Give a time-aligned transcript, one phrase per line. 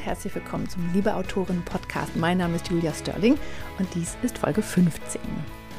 [0.00, 2.16] und herzlich willkommen zum Liebe Autorin Podcast.
[2.16, 3.36] Mein Name ist Julia Sterling
[3.78, 5.20] und dies ist Folge 15.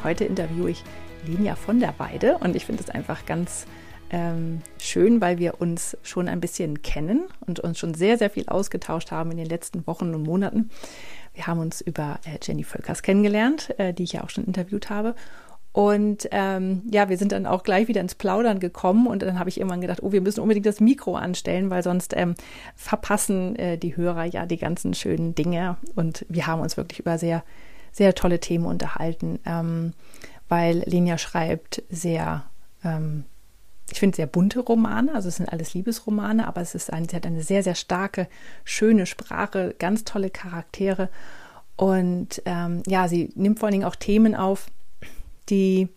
[0.03, 0.83] Heute interviewe ich
[1.25, 3.65] Linja von der Weide und ich finde es einfach ganz
[4.11, 8.47] ähm, schön, weil wir uns schon ein bisschen kennen und uns schon sehr, sehr viel
[8.47, 10.69] ausgetauscht haben in den letzten Wochen und Monaten.
[11.33, 14.91] Wir haben uns über äh, Jenny Völkers kennengelernt, äh, die ich ja auch schon interviewt
[14.91, 15.15] habe.
[15.73, 19.49] Und ähm, ja, wir sind dann auch gleich wieder ins Plaudern gekommen und dann habe
[19.49, 22.35] ich irgendwann gedacht, oh, wir müssen unbedingt das Mikro anstellen, weil sonst ähm,
[22.75, 25.77] verpassen äh, die Hörer ja die ganzen schönen Dinge.
[25.95, 27.43] Und wir haben uns wirklich über sehr,
[27.93, 29.93] sehr tolle Themen unterhalten, ähm,
[30.49, 32.43] weil Lenia schreibt sehr,
[32.83, 33.23] ähm,
[33.89, 37.15] ich finde sehr bunte Romane, also es sind alles Liebesromane, aber es ist ein, sie
[37.15, 38.27] hat eine sehr, sehr starke,
[38.65, 41.09] schöne Sprache, ganz tolle Charaktere.
[41.77, 44.67] Und ähm, ja, sie nimmt vor allen Dingen auch Themen auf,
[45.51, 45.89] die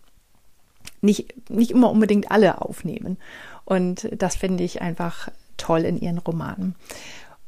[1.01, 3.19] nicht, nicht immer unbedingt alle aufnehmen.
[3.65, 6.75] Und das finde ich einfach toll in ihren Romanen.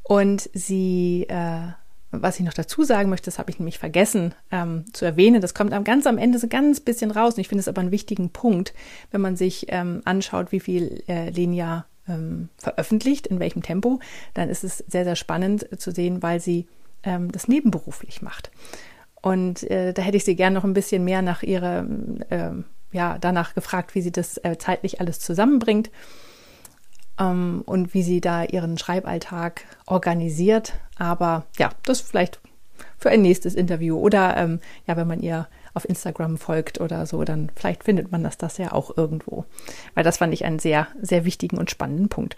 [0.02, 1.72] Und sie, äh,
[2.12, 5.54] was ich noch dazu sagen möchte, das habe ich nämlich vergessen ähm, zu erwähnen, das
[5.54, 7.34] kommt am, ganz am Ende so ganz bisschen raus.
[7.34, 8.72] Und ich finde es aber einen wichtigen Punkt,
[9.10, 14.00] wenn man sich ähm, anschaut, wie viel äh, Lenia ähm, veröffentlicht, in welchem Tempo,
[14.34, 16.68] dann ist es sehr, sehr spannend zu sehen, weil sie
[17.02, 18.50] ähm, das nebenberuflich macht.
[19.26, 21.84] Und äh, da hätte ich sie gern noch ein bisschen mehr nach ihrer,
[22.30, 22.50] äh,
[22.92, 25.90] ja, danach gefragt, wie sie das äh, zeitlich alles zusammenbringt
[27.18, 30.74] ähm, und wie sie da ihren Schreiballtag organisiert.
[30.96, 32.38] Aber ja, das vielleicht
[32.98, 37.24] für ein nächstes Interview oder ähm, ja, wenn man ihr auf Instagram folgt oder so,
[37.24, 39.44] dann vielleicht findet man das, das ja auch irgendwo.
[39.94, 42.36] Weil das fand ich einen sehr, sehr wichtigen und spannenden Punkt.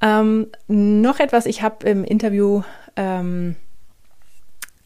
[0.00, 2.62] Ähm, noch etwas, ich habe im Interview
[2.94, 3.56] ähm,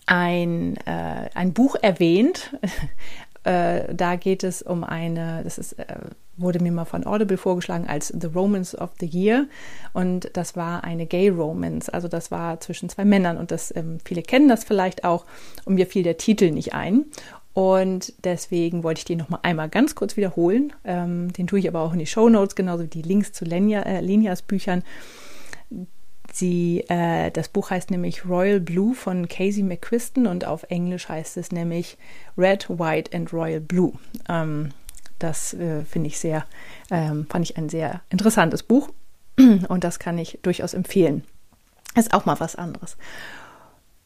[0.07, 2.57] ein, äh, ein Buch erwähnt.
[3.45, 5.97] äh, da geht es um eine, das ist, äh,
[6.37, 9.47] wurde mir mal von Audible vorgeschlagen als The Romance of the Year.
[9.93, 11.89] Und das war eine Gay Romance.
[11.89, 15.25] Also das war zwischen zwei Männern und das, ähm, viele kennen das vielleicht auch.
[15.65, 17.07] Und mir fiel der Titel nicht ein.
[17.55, 20.73] Und deswegen wollte ich den noch mal einmal ganz kurz wiederholen.
[20.85, 23.45] Ähm, den tue ich aber auch in die Show Notes, genauso wie die Links zu
[23.45, 24.83] Lenia, äh, Lenias Büchern.
[26.35, 31.37] Sie, äh, das Buch heißt nämlich Royal Blue von Casey McQuiston und auf Englisch heißt
[31.37, 31.97] es nämlich
[32.37, 33.93] Red, White and Royal Blue.
[34.29, 34.71] Ähm,
[35.21, 36.45] das äh, finde ich sehr,
[36.91, 38.89] ähm, fand ich ein sehr interessantes Buch
[39.39, 41.23] und das kann ich durchaus empfehlen.
[41.95, 42.97] Ist auch mal was anderes.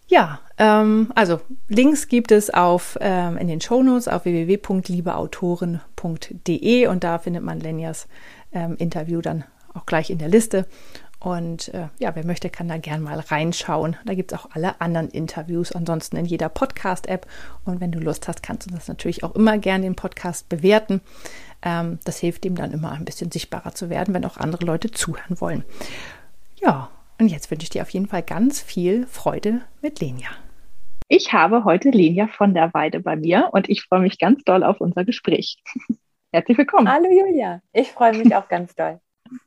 [0.07, 7.19] Ja, ähm, also Links gibt es auf ähm, in den Shownotes auf www.liebeautoren.de und da
[7.19, 8.07] findet man Lenjas
[8.53, 10.67] ähm, Interview dann auch gleich in der Liste.
[11.21, 13.97] Und äh, ja, wer möchte, kann da gern mal reinschauen.
[14.05, 17.27] Da gibt es auch alle anderen Interviews, ansonsten in jeder Podcast-App.
[17.65, 21.01] Und wenn du Lust hast, kannst du das natürlich auch immer gern den Podcast bewerten.
[21.63, 24.93] Ähm, das hilft ihm dann immer ein bisschen sichtbarer zu werden, wenn auch andere Leute
[24.93, 25.65] zuhören wollen.
[26.61, 30.29] Ja, und jetzt wünsche ich dir auf jeden Fall ganz viel Freude mit Lenia.
[31.09, 34.63] Ich habe heute Lenia von der Weide bei mir und ich freue mich ganz doll
[34.63, 35.57] auf unser Gespräch.
[36.33, 36.89] Herzlich willkommen.
[36.89, 39.01] Hallo Julia, ich freue mich auch ganz doll.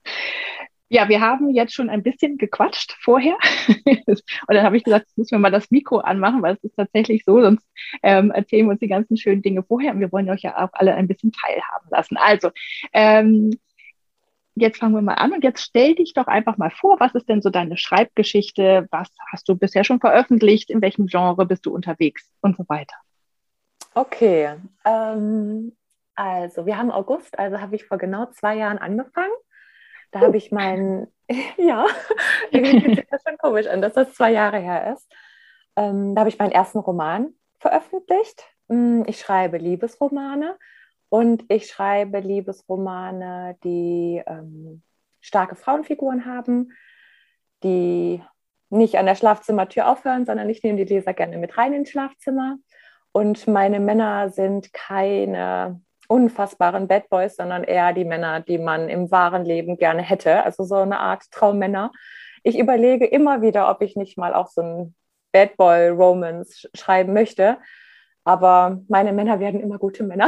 [0.94, 3.38] Ja, wir haben jetzt schon ein bisschen gequatscht vorher.
[3.86, 6.76] und dann habe ich gesagt, jetzt müssen wir mal das Mikro anmachen, weil es ist
[6.76, 7.66] tatsächlich so, sonst
[8.04, 10.68] ähm, erzählen wir uns die ganzen schönen Dinge vorher und wir wollen euch ja auch
[10.74, 12.18] alle ein bisschen teilhaben lassen.
[12.18, 12.50] Also,
[12.92, 13.58] ähm,
[14.56, 17.30] jetzt fangen wir mal an und jetzt stell dich doch einfach mal vor, was ist
[17.30, 18.90] denn so deine Schreibgeschichte?
[18.92, 20.70] Was hast du bisher schon veröffentlicht?
[20.70, 22.98] In welchem Genre bist du unterwegs und so weiter?
[23.94, 25.72] Okay, ähm,
[26.16, 29.32] also wir haben August, also habe ich vor genau zwei Jahren angefangen.
[30.12, 31.08] Da habe ich meinen,
[31.58, 31.86] ja,
[32.52, 35.12] irgendwie das schon komisch an, dass das zwei Jahre her ist.
[35.76, 38.44] Ähm, da habe ich meinen ersten Roman veröffentlicht.
[38.70, 40.58] Hm, ich schreibe Liebesromane
[41.10, 44.84] und ich schreibe Liebesromane, die ähm,
[45.22, 46.72] starke Frauenfiguren haben,
[47.64, 48.22] die
[48.70, 52.58] nicht an der Schlafzimmertür aufhören, sondern ich nehme die Leser gerne mit rein ins Schlafzimmer.
[53.12, 59.10] Und meine Männer sind keine unfassbaren Bad Boys, sondern eher die Männer, die man im
[59.12, 60.44] wahren Leben gerne hätte.
[60.44, 61.92] Also so eine Art Traummänner.
[62.44, 64.96] Ich überlege immer wieder, ob ich nicht mal auch so ein
[65.32, 67.58] Bad Boy Romance schreiben möchte.
[68.24, 70.28] Aber meine Männer werden immer gute Männer.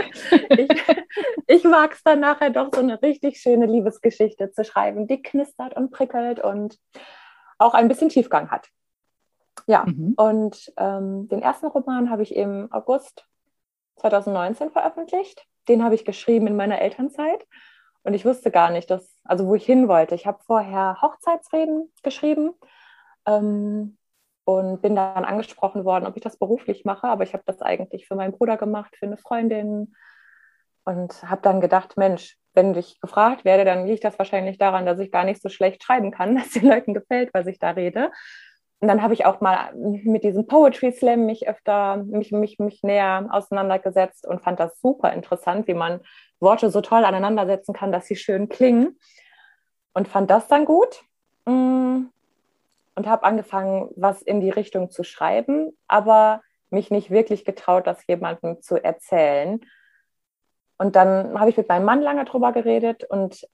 [0.48, 0.68] ich,
[1.46, 5.76] ich mag es dann nachher doch so eine richtig schöne Liebesgeschichte zu schreiben, die knistert
[5.76, 6.78] und prickelt und
[7.58, 8.68] auch ein bisschen Tiefgang hat.
[9.66, 10.14] Ja, mhm.
[10.16, 13.26] und ähm, den ersten Roman habe ich im August
[13.98, 15.44] 2019 veröffentlicht.
[15.68, 17.44] Den habe ich geschrieben in meiner Elternzeit.
[18.02, 20.14] Und ich wusste gar nicht, dass, also wo ich hin wollte.
[20.14, 22.54] Ich habe vorher Hochzeitsreden geschrieben
[23.26, 23.98] ähm,
[24.44, 27.08] und bin dann angesprochen worden, ob ich das beruflich mache.
[27.08, 29.94] Aber ich habe das eigentlich für meinen Bruder gemacht, für eine Freundin.
[30.84, 34.98] Und habe dann gedacht, Mensch, wenn ich gefragt werde, dann liegt das wahrscheinlich daran, dass
[34.98, 38.10] ich gar nicht so schlecht schreiben kann, dass den Leuten gefällt, was ich da rede.
[38.80, 42.82] Und dann habe ich auch mal mit diesem Poetry Slam mich öfter, mich, mich, mich
[42.84, 46.00] näher auseinandergesetzt und fand das super interessant, wie man
[46.38, 48.98] Worte so toll aneinandersetzen kann, dass sie schön klingen.
[49.94, 51.02] Und fand das dann gut.
[51.46, 52.04] Mm.
[52.94, 58.06] Und habe angefangen, was in die Richtung zu schreiben, aber mich nicht wirklich getraut, das
[58.06, 59.60] jemandem zu erzählen.
[60.78, 63.46] Und dann habe ich mit meinem Mann lange drüber geredet und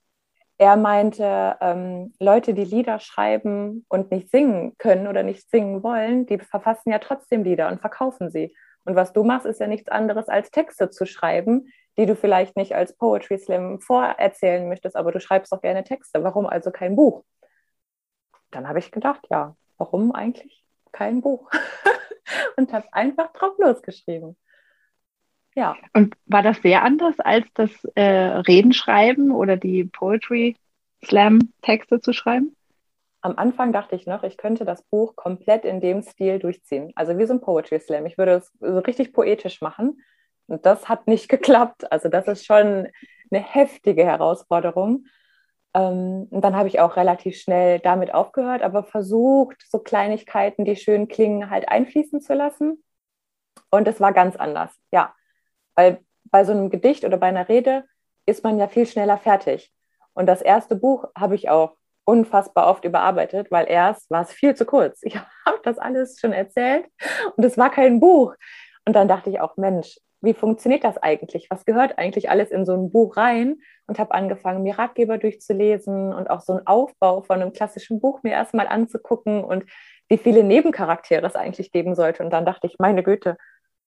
[0.59, 6.27] er meinte, ähm, Leute, die Lieder schreiben und nicht singen können oder nicht singen wollen,
[6.27, 8.55] die verfassen ja trotzdem Lieder und verkaufen sie.
[8.85, 12.57] Und was du machst, ist ja nichts anderes als Texte zu schreiben, die du vielleicht
[12.57, 16.23] nicht als Poetry Slam vorerzählen möchtest, aber du schreibst doch gerne Texte.
[16.23, 17.25] Warum also kein Buch?
[18.51, 21.51] Dann habe ich gedacht, ja, warum eigentlich kein Buch?
[22.57, 24.37] und habe einfach drauf losgeschrieben.
[25.55, 25.77] Ja.
[25.93, 30.57] Und war das sehr anders als das äh, Redenschreiben oder die Poetry
[31.05, 32.57] Slam Texte zu schreiben?
[33.21, 36.93] Am Anfang dachte ich noch, ich könnte das Buch komplett in dem Stil durchziehen.
[36.95, 38.05] Also wie so ein Poetry Slam.
[38.07, 40.03] Ich würde es so richtig poetisch machen.
[40.47, 41.91] Und das hat nicht geklappt.
[41.91, 42.89] Also das ist schon
[43.31, 45.07] eine heftige Herausforderung.
[45.73, 50.77] Ähm, und dann habe ich auch relativ schnell damit aufgehört, aber versucht, so Kleinigkeiten, die
[50.77, 52.83] schön klingen, halt einfließen zu lassen.
[53.71, 54.73] Und es war ganz anders.
[54.93, 55.15] Ja,
[55.75, 57.85] weil bei so einem Gedicht oder bei einer Rede
[58.27, 59.73] ist man ja viel schneller fertig.
[60.15, 64.55] Und das erste Buch habe ich auch unfassbar oft überarbeitet, weil erst war es viel
[64.55, 65.01] zu kurz.
[65.03, 65.17] Ich
[65.47, 66.87] habe das alles schon erzählt
[67.37, 68.35] und es war kein Buch.
[68.87, 71.49] Und dann dachte ich auch, Mensch, wie funktioniert das eigentlich?
[71.51, 73.59] Was gehört eigentlich alles in so ein Buch rein?
[73.87, 78.23] Und habe angefangen, mir Ratgeber durchzulesen und auch so einen Aufbau von einem klassischen Buch
[78.23, 79.65] mir erstmal anzugucken und
[80.09, 82.23] wie viele Nebencharaktere es eigentlich geben sollte.
[82.23, 83.37] Und dann dachte ich, meine Güte,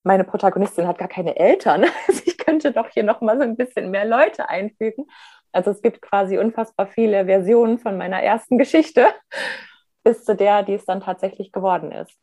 [0.08, 1.86] meine Protagonistin hat gar keine Eltern.
[2.08, 5.06] Also ich könnte doch hier noch mal so ein bisschen mehr Leute einfügen.
[5.52, 9.08] Also es gibt quasi unfassbar viele Versionen von meiner ersten Geschichte
[10.04, 12.14] bis zu der, die es dann tatsächlich geworden ist.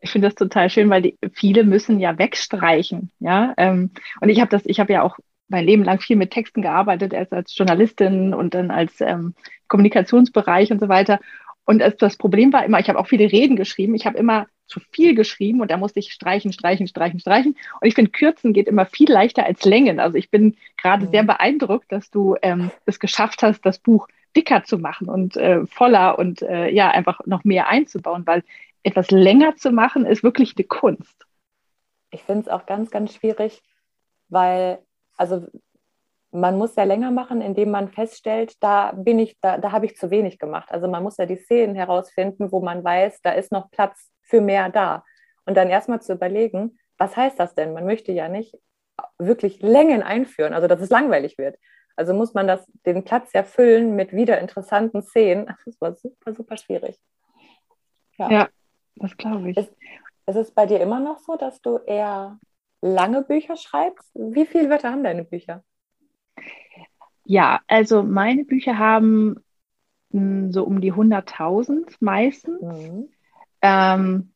[0.00, 3.54] Ich finde das total schön, weil die, viele müssen ja wegstreichen, ja.
[3.56, 5.16] Ähm, und ich habe das, ich habe ja auch
[5.48, 9.34] mein Leben lang viel mit Texten gearbeitet, erst als Journalistin und dann als ähm,
[9.68, 11.20] Kommunikationsbereich und so weiter.
[11.64, 14.80] Und das Problem war immer, ich habe auch viele Reden geschrieben, ich habe immer zu
[14.90, 17.56] viel geschrieben und da musste ich streichen, streichen, streichen, streichen.
[17.80, 20.00] Und ich finde, Kürzen geht immer viel leichter als Längen.
[20.00, 21.10] Also ich bin gerade mhm.
[21.10, 25.66] sehr beeindruckt, dass du ähm, es geschafft hast, das Buch dicker zu machen und äh,
[25.66, 28.42] voller und äh, ja, einfach noch mehr einzubauen, weil
[28.82, 31.26] etwas länger zu machen ist wirklich eine Kunst.
[32.10, 33.62] Ich finde es auch ganz, ganz schwierig,
[34.28, 34.78] weil,
[35.16, 35.46] also
[36.30, 39.96] man muss ja länger machen, indem man feststellt, da bin ich, da, da habe ich
[39.96, 40.72] zu wenig gemacht.
[40.72, 44.40] Also man muss ja die Szenen herausfinden, wo man weiß, da ist noch Platz für
[44.40, 45.04] mehr da.
[45.44, 47.72] Und dann erstmal zu überlegen, was heißt das denn?
[47.72, 48.56] Man möchte ja nicht
[49.18, 51.58] wirklich Längen einführen, also dass es langweilig wird.
[51.96, 55.54] Also muss man das, den Platz ja füllen mit wieder interessanten Szenen.
[55.66, 56.98] Das war super, super schwierig.
[58.18, 58.48] Ja, ja
[58.96, 59.56] das glaube ich.
[59.56, 59.72] Ist,
[60.26, 62.38] ist es bei dir immer noch so, dass du eher
[62.80, 64.10] lange Bücher schreibst?
[64.14, 65.64] Wie viele Wörter haben deine Bücher?
[67.24, 69.44] Ja, also meine Bücher haben
[70.10, 72.62] mh, hm, so um die 100.000 meistens.
[72.62, 73.08] Mhm.
[73.62, 74.32] Ähm,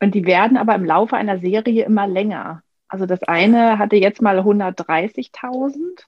[0.00, 2.62] und die werden aber im Laufe einer Serie immer länger.
[2.88, 6.04] Also das eine hatte jetzt mal 130.000.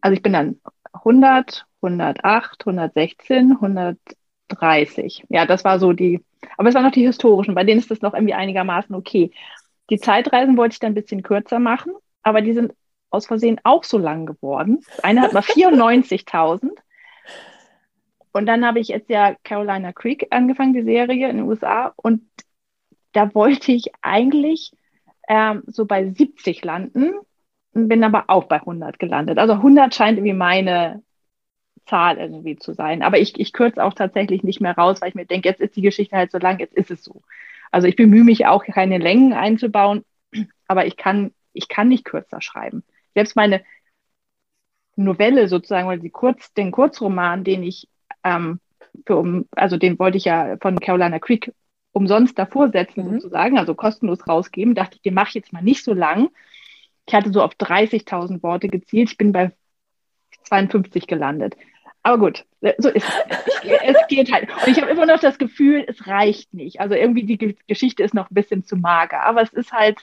[0.00, 0.60] Also ich bin dann
[0.92, 5.24] 100, 108, 116, 130.
[5.28, 6.24] Ja, das war so die,
[6.56, 9.32] aber es waren noch die historischen, bei denen ist das noch irgendwie einigermaßen okay.
[9.90, 11.92] Die Zeitreisen wollte ich dann ein bisschen kürzer machen,
[12.22, 12.72] aber die sind
[13.10, 14.80] aus Versehen auch so lang geworden.
[14.86, 16.70] Das eine hat mal 94.000
[18.32, 21.92] und dann habe ich jetzt ja Carolina Creek angefangen, die Serie in den USA.
[21.96, 22.22] Und
[23.12, 24.72] da wollte ich eigentlich
[25.28, 27.14] ähm, so bei 70 landen
[27.72, 29.38] und bin aber auch bei 100 gelandet.
[29.38, 31.02] Also 100 scheint irgendwie meine
[31.86, 33.02] Zahl irgendwie zu sein.
[33.02, 35.76] Aber ich, ich kürze auch tatsächlich nicht mehr raus, weil ich mir denke, jetzt ist
[35.76, 37.22] die Geschichte halt so lang, jetzt ist es so.
[37.72, 40.04] Also ich bemühe mich auch, keine Längen einzubauen,
[40.66, 42.84] aber ich kann, ich kann nicht kürzer schreiben.
[43.14, 43.62] Selbst meine
[44.96, 47.88] Novelle sozusagen, oder die Kurz, den Kurzroman, den ich
[48.24, 48.60] ähm,
[49.06, 51.52] für um, also den wollte ich ja von Carolina Creek
[51.92, 53.14] umsonst davor setzen, mhm.
[53.14, 54.74] sozusagen, also kostenlos rausgeben.
[54.74, 56.30] Dachte ich, den mache ich jetzt mal nicht so lang.
[57.06, 59.10] Ich hatte so auf 30.000 Worte gezielt.
[59.10, 59.52] Ich bin bei
[60.44, 61.56] 52 gelandet.
[62.02, 62.46] Aber gut,
[62.78, 63.74] so ist es.
[63.82, 64.48] es geht halt.
[64.48, 66.80] Und ich habe immer noch das Gefühl, es reicht nicht.
[66.80, 69.22] Also irgendwie die Geschichte ist noch ein bisschen zu mager.
[69.22, 69.98] Aber es ist halt,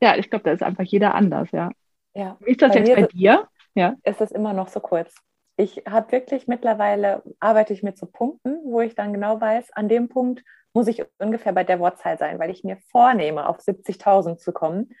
[0.00, 1.70] ja, ich glaube, da ist einfach jeder anders, ja.
[2.14, 2.36] ja.
[2.40, 3.48] Wie ist das bei jetzt bei dir?
[3.74, 3.94] Ja.
[4.04, 5.14] Ist das immer noch so kurz?
[5.56, 9.88] Ich habe wirklich mittlerweile, arbeite ich mit so Punkten, wo ich dann genau weiß, an
[9.88, 10.42] dem Punkt
[10.74, 14.94] muss ich ungefähr bei der Wortzahl sein, weil ich mir vornehme, auf 70.000 zu kommen.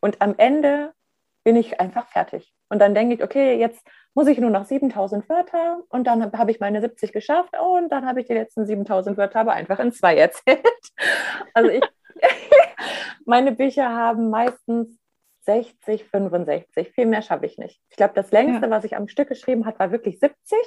[0.00, 0.92] Und am Ende
[1.44, 2.52] bin ich einfach fertig.
[2.68, 6.50] Und dann denke ich, okay, jetzt muss ich nur noch 7000 Wörter und dann habe
[6.50, 9.92] ich meine 70 geschafft und dann habe ich die letzten 7000 Wörter aber einfach in
[9.92, 10.60] zwei erzählt.
[11.54, 11.82] Also ich,
[13.26, 14.98] meine Bücher haben meistens
[15.44, 16.92] 60, 65.
[16.92, 17.80] Viel mehr schaffe ich nicht.
[17.90, 18.70] Ich glaube, das längste, ja.
[18.70, 20.58] was ich am Stück geschrieben habe, war wirklich 70.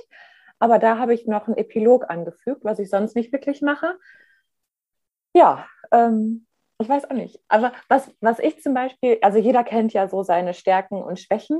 [0.60, 3.98] Aber da habe ich noch einen Epilog angefügt, was ich sonst nicht wirklich mache.
[5.34, 6.46] Ja, ähm,
[6.80, 7.40] ich weiß auch nicht.
[7.48, 11.60] Aber was, was ich zum Beispiel, also jeder kennt ja so seine Stärken und Schwächen.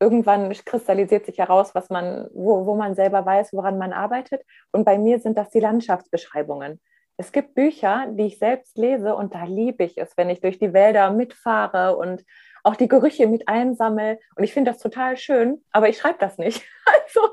[0.00, 4.42] Irgendwann kristallisiert sich heraus, was man, wo, wo man selber weiß, woran man arbeitet.
[4.70, 6.80] Und bei mir sind das die Landschaftsbeschreibungen.
[7.20, 10.60] Es gibt Bücher, die ich selbst lese und da liebe ich es, wenn ich durch
[10.60, 12.24] die Wälder mitfahre und
[12.62, 14.20] auch die Gerüche mit einsammle.
[14.36, 16.64] Und ich finde das total schön, aber ich schreibe das nicht.
[17.04, 17.28] Also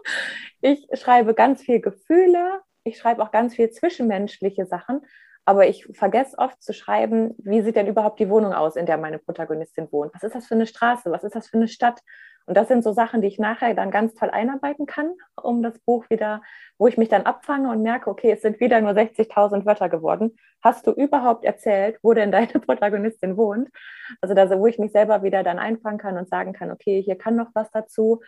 [0.62, 5.02] ich schreibe ganz viel Gefühle, ich schreibe auch ganz viel zwischenmenschliche Sachen,
[5.44, 8.98] aber ich vergesse oft zu schreiben, wie sieht denn überhaupt die Wohnung aus, in der
[8.98, 10.14] meine Protagonistin wohnt?
[10.14, 11.12] Was ist das für eine Straße?
[11.12, 12.00] Was ist das für eine Stadt?
[12.48, 15.80] Und das sind so Sachen, die ich nachher dann ganz toll einarbeiten kann, um das
[15.80, 16.42] Buch wieder,
[16.78, 20.38] wo ich mich dann abfange und merke, okay, es sind wieder nur 60.000 Wörter geworden.
[20.62, 23.70] Hast du überhaupt erzählt, wo denn deine Protagonistin wohnt?
[24.22, 27.18] Also da, wo ich mich selber wieder dann einfangen kann und sagen kann, okay, hier
[27.18, 28.22] kann noch was dazu.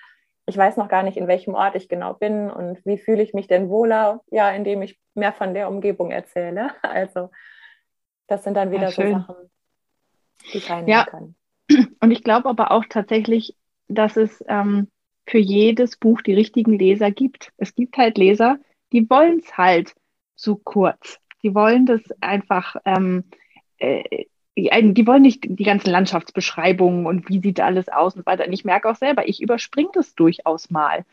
[0.48, 3.34] Ich weiß noch gar nicht, in welchem Ort ich genau bin und wie fühle ich
[3.34, 6.72] mich denn wohler, ja, indem ich mehr von der Umgebung erzähle.
[6.82, 7.30] Also
[8.28, 9.36] das sind dann wieder ja, so Sachen,
[10.52, 11.06] die ich reinnehmen ja.
[11.06, 11.36] kann.
[12.00, 13.56] Und ich glaube aber auch tatsächlich,
[13.88, 14.88] dass es ähm,
[15.26, 17.52] für jedes Buch die richtigen Leser gibt.
[17.58, 18.60] Es gibt halt Leser,
[18.92, 19.94] die wollen es halt
[20.36, 21.20] zu kurz.
[21.44, 23.26] Die wollen das einfach, ähm,
[23.78, 24.26] äh,
[24.56, 28.48] die wollen nicht die ganzen Landschaftsbeschreibungen und wie sieht alles aus und weiter.
[28.48, 31.06] Und ich merke auch selber, ich überspringe das durchaus mal.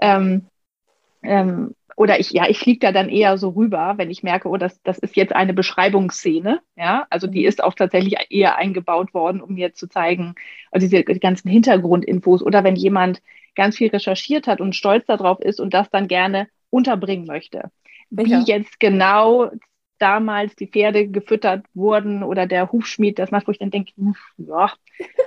[0.00, 0.46] Ähm,
[1.22, 4.56] ähm, oder ich, ja, ich fliege da dann eher so rüber, wenn ich merke, oh,
[4.56, 6.60] das, das ist jetzt eine Beschreibungsszene.
[6.76, 7.48] Ja, also die mhm.
[7.48, 10.34] ist auch tatsächlich eher eingebaut worden, um mir zu zeigen,
[10.70, 13.22] also diese die ganzen Hintergrundinfos oder wenn jemand
[13.54, 17.70] ganz viel recherchiert hat und stolz darauf ist und das dann gerne unterbringen möchte.
[18.10, 19.50] Wie jetzt genau
[19.98, 23.92] damals die Pferde gefüttert wurden oder der Hufschmied das macht, wo ich dann denke,
[24.38, 24.72] ja,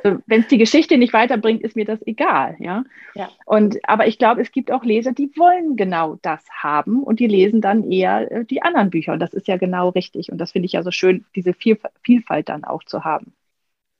[0.04, 2.84] also, wenn es die Geschichte nicht weiterbringt, ist mir das egal, ja.
[3.16, 3.30] ja.
[3.46, 7.28] Und aber ich glaube, es gibt auch Leser, die wollen genau das haben und die
[7.28, 10.52] lesen dann eher äh, die anderen Bücher und das ist ja genau richtig und das
[10.52, 13.34] finde ich ja so schön, diese Vielfalt dann auch zu haben.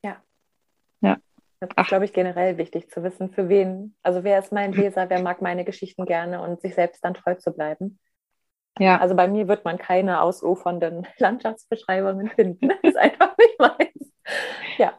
[0.04, 0.18] Ja.
[1.02, 1.18] Ja.
[1.60, 5.10] Das ist, glaube ich, generell wichtig zu wissen, für wen, also wer ist mein Leser,
[5.10, 7.98] wer mag meine Geschichten gerne und sich selbst dann treu zu bleiben.
[8.80, 9.00] Ja.
[9.00, 12.70] Also bei mir wird man keine ausufernden Landschaftsbeschreibungen finden.
[12.70, 14.14] Das ist einfach nicht meins.
[14.78, 14.94] Ja.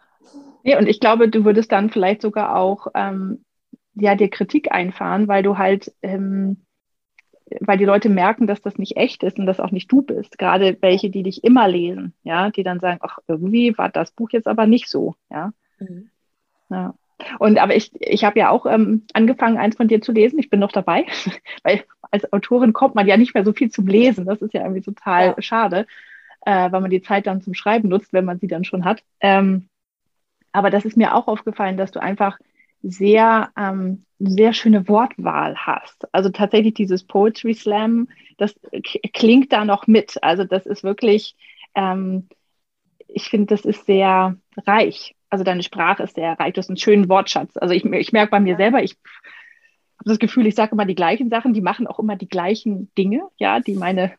[0.63, 3.45] Ja, und ich glaube, du würdest dann vielleicht sogar auch ähm,
[3.95, 6.65] ja, dir Kritik einfahren, weil du halt, ähm,
[7.61, 10.39] weil die Leute merken, dass das nicht echt ist und dass auch nicht du bist.
[10.39, 14.31] Gerade welche, die dich immer lesen, ja, die dann sagen, ach, irgendwie war das Buch
[14.31, 15.53] jetzt aber nicht so, ja.
[15.79, 16.11] Mhm.
[16.71, 16.95] Ja.
[17.39, 20.39] Und aber ich, ich habe ja auch ähm, angefangen, eins von dir zu lesen.
[20.39, 21.07] Ich bin noch dabei,
[21.63, 24.25] weil als Autorin kommt man ja nicht mehr so viel zum Lesen.
[24.25, 25.43] Das ist ja irgendwie total ja.
[25.43, 25.87] schade,
[26.47, 29.03] äh, weil man die Zeit dann zum Schreiben nutzt, wenn man sie dann schon hat.
[29.21, 29.69] Ähm,
[30.53, 32.39] aber das ist mir auch aufgefallen, dass du einfach
[32.83, 36.13] sehr, ähm, sehr schöne Wortwahl hast.
[36.13, 38.09] Also tatsächlich dieses Poetry Slam,
[38.39, 38.55] das
[39.13, 40.23] klingt da noch mit.
[40.23, 41.37] Also das ist wirklich,
[41.75, 42.29] ähm,
[43.09, 45.15] ich finde, das ist sehr reich.
[45.31, 46.55] Also deine Sprache ist sehr reich.
[46.55, 47.57] Du hast einen schönen Wortschatz.
[47.57, 48.97] Also ich, ich merke bei mir selber, ich
[49.99, 52.91] habe das Gefühl, ich sage immer die gleichen Sachen, die machen auch immer die gleichen
[52.97, 54.13] Dinge, ja, die meine,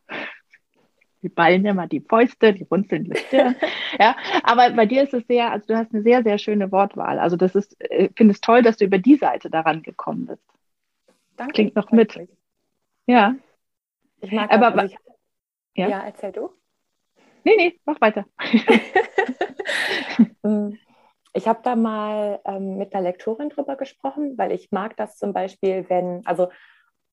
[1.21, 3.55] die ballen immer die Fäuste, die runzeln die Stirn,
[3.99, 7.17] ja, aber bei dir ist es sehr, also du hast eine sehr, sehr schöne Wortwahl,
[7.17, 10.27] also das ist, ich äh, finde es toll, dass du über die Seite daran gekommen
[10.27, 10.43] bist.
[11.37, 11.53] Danke.
[11.53, 12.19] Klingt noch mit.
[13.05, 13.35] Ja.
[14.19, 15.87] Ich mag aber, das, also ich, ja?
[15.87, 16.49] ja, erzähl du.
[17.45, 18.25] Nee, nee, mach weiter.
[21.33, 25.33] Ich habe da mal ähm, mit einer Lektorin drüber gesprochen, weil ich mag das zum
[25.33, 26.50] Beispiel, wenn, also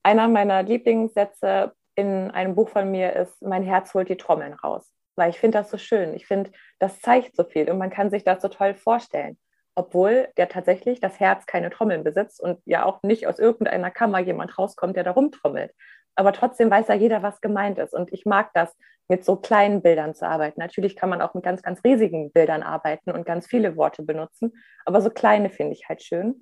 [0.02, 4.92] einer meiner Lieblingssätze in einem Buch von mir ist, mein Herz holt die Trommeln raus.
[5.16, 6.14] Weil ich finde das so schön.
[6.14, 9.38] Ich finde, das zeigt so viel und man kann sich das so toll vorstellen.
[9.74, 14.20] Obwohl der tatsächlich das Herz keine Trommeln besitzt und ja auch nicht aus irgendeiner Kammer
[14.20, 15.74] jemand rauskommt, der da rumtrommelt
[16.16, 17.94] aber trotzdem weiß ja jeder, was gemeint ist.
[17.94, 18.74] Und ich mag das,
[19.08, 20.60] mit so kleinen Bildern zu arbeiten.
[20.60, 24.52] Natürlich kann man auch mit ganz, ganz riesigen Bildern arbeiten und ganz viele Worte benutzen,
[24.84, 26.40] aber so kleine finde ich halt schön.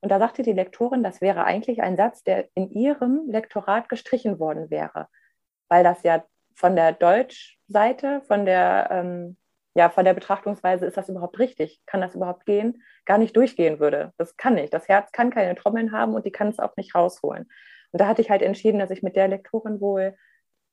[0.00, 4.38] Und da sagte die Lektorin, das wäre eigentlich ein Satz, der in ihrem Lektorat gestrichen
[4.38, 5.06] worden wäre,
[5.68, 6.24] weil das ja
[6.54, 9.36] von der Deutschseite, von der, ähm,
[9.74, 11.80] ja, von der Betrachtungsweise, ist das überhaupt richtig?
[11.86, 12.82] Kann das überhaupt gehen?
[13.06, 14.12] Gar nicht durchgehen würde.
[14.18, 14.74] Das kann nicht.
[14.74, 17.48] Das Herz kann keine Trommeln haben und die kann es auch nicht rausholen.
[17.92, 20.16] Und da hatte ich halt entschieden, dass ich mit der Lektorin wohl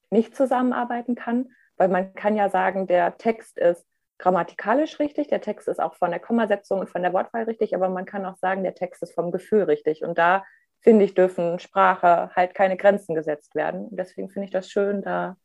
[0.09, 3.85] nicht zusammenarbeiten kann, weil man kann ja sagen, der Text ist
[4.17, 7.89] grammatikalisch richtig, der Text ist auch von der Kommasetzung und von der Wortwahl richtig, aber
[7.89, 10.03] man kann auch sagen, der Text ist vom Gefühl richtig.
[10.03, 10.43] Und da,
[10.81, 13.87] finde ich, dürfen Sprache halt keine Grenzen gesetzt werden.
[13.87, 15.37] Und deswegen finde ich das schön, da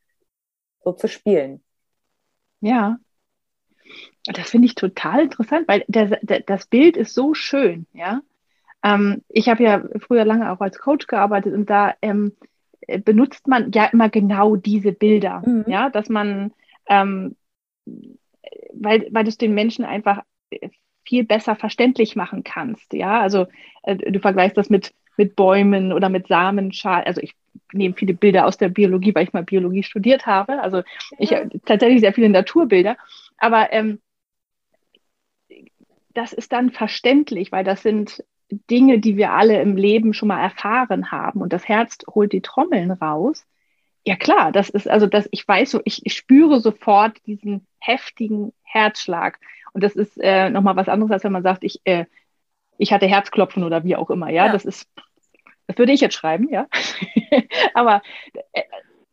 [0.83, 1.63] so zu spielen.
[2.59, 2.97] Ja,
[4.25, 8.21] das finde ich total interessant, weil der, der, das Bild ist so schön, ja.
[8.85, 12.33] Ähm, ich habe ja früher lange auch als Coach gearbeitet und da ähm,
[13.03, 15.65] benutzt man ja immer genau diese Bilder, mhm.
[15.67, 16.53] ja, dass man,
[16.87, 17.35] ähm,
[18.73, 20.21] weil, weil du es den Menschen einfach
[21.03, 23.19] viel besser verständlich machen kannst, ja.
[23.19, 23.47] Also
[23.83, 27.33] äh, du vergleichst das mit, mit Bäumen oder mit Samenschalen, also ich
[27.73, 30.61] nehme viele Bilder aus der Biologie, weil ich mal Biologie studiert habe.
[30.61, 30.83] Also
[31.17, 31.41] ich ja.
[31.65, 32.97] tatsächlich sehr viele Naturbilder.
[33.37, 33.99] Aber ähm,
[36.13, 40.41] das ist dann verständlich, weil das sind Dinge, die wir alle im Leben schon mal
[40.41, 41.41] erfahren haben.
[41.41, 43.45] Und das Herz holt die Trommeln raus.
[44.05, 48.53] Ja klar, das ist also das, ich weiß so, ich, ich spüre sofort diesen heftigen
[48.63, 49.39] Herzschlag.
[49.73, 52.05] Und das ist äh, nochmal was anderes, als wenn man sagt, ich, äh,
[52.77, 54.29] ich hatte Herzklopfen oder wie auch immer.
[54.29, 54.51] Ja, ja.
[54.51, 54.87] das ist,
[55.67, 56.67] das würde ich jetzt schreiben, ja.
[57.73, 58.03] Aber
[58.53, 58.61] äh,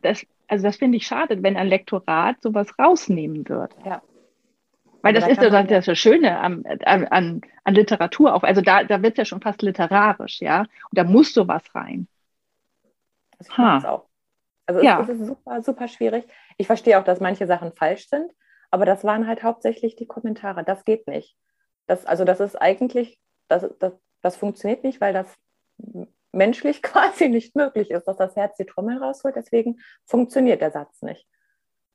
[0.02, 3.74] das, also das finde ich schade, wenn ein Lektorat sowas rausnehmen wird.
[3.86, 4.02] Ja.
[5.02, 8.42] Weil das ist ja das, das, das Schöne an, an, an Literatur auch.
[8.42, 10.60] Also da, da wird es ja schon fast literarisch, ja.
[10.60, 12.06] Und da muss sowas rein.
[13.38, 13.88] Also ich ha.
[13.88, 14.06] auch.
[14.66, 15.00] Also ja.
[15.00, 16.24] es, es ist super, super schwierig.
[16.56, 18.32] Ich verstehe auch, dass manche Sachen falsch sind,
[18.70, 20.64] aber das waren halt hauptsächlich die Kommentare.
[20.64, 21.36] Das geht nicht.
[21.86, 23.18] Das, also das ist eigentlich,
[23.48, 25.26] das, das, das funktioniert nicht, weil das
[26.30, 29.36] menschlich quasi nicht möglich ist, dass das Herz die Trommel rausholt.
[29.36, 31.26] Deswegen funktioniert der Satz nicht.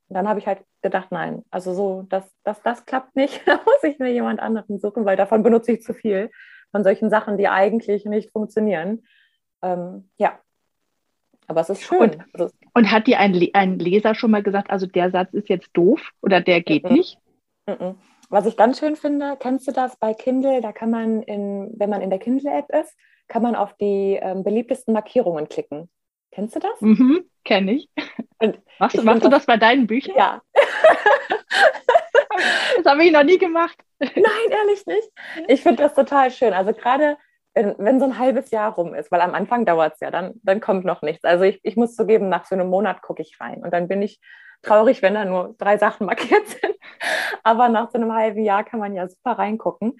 [0.08, 3.54] Und dann habe ich halt gedacht, nein, also so, dass das, das klappt nicht, da
[3.64, 6.30] muss ich mir jemand anderen suchen, weil davon benutze ich zu viel
[6.70, 9.04] von solchen Sachen, die eigentlich nicht funktionieren.
[9.62, 10.38] Ähm, ja,
[11.46, 12.00] aber es ist schön.
[12.00, 15.48] Und, also, und hat dir ein, ein, Leser schon mal gesagt, also der Satz ist
[15.48, 16.92] jetzt doof oder der geht mm -mm.
[16.92, 17.18] nicht?
[17.66, 17.90] Mm
[18.28, 20.60] Was ich ganz schön finde, kennst du das bei Kindle?
[20.60, 22.94] Da kann man, in, wenn man in der Kindle-App ist,
[23.28, 25.88] kann man auf die ähm, beliebtesten Markierungen klicken.
[26.30, 26.80] Kennst du das?
[26.80, 27.88] Mhm, kenne ich.
[28.38, 30.14] Und machst ich machst du das bei deinen Büchern?
[30.16, 30.42] Ja.
[32.76, 33.76] das habe ich noch nie gemacht.
[33.98, 35.10] Nein, ehrlich nicht.
[35.48, 36.52] Ich finde das total schön.
[36.52, 37.16] Also gerade
[37.54, 40.34] wenn, wenn, so ein halbes Jahr rum ist, weil am Anfang dauert es ja, dann,
[40.44, 41.24] dann kommt noch nichts.
[41.24, 44.02] Also ich, ich muss zugeben, nach so einem Monat gucke ich rein und dann bin
[44.02, 44.20] ich
[44.62, 46.76] traurig, wenn da nur drei Sachen markiert sind.
[47.42, 49.96] Aber nach so einem halben Jahr kann man ja super reingucken.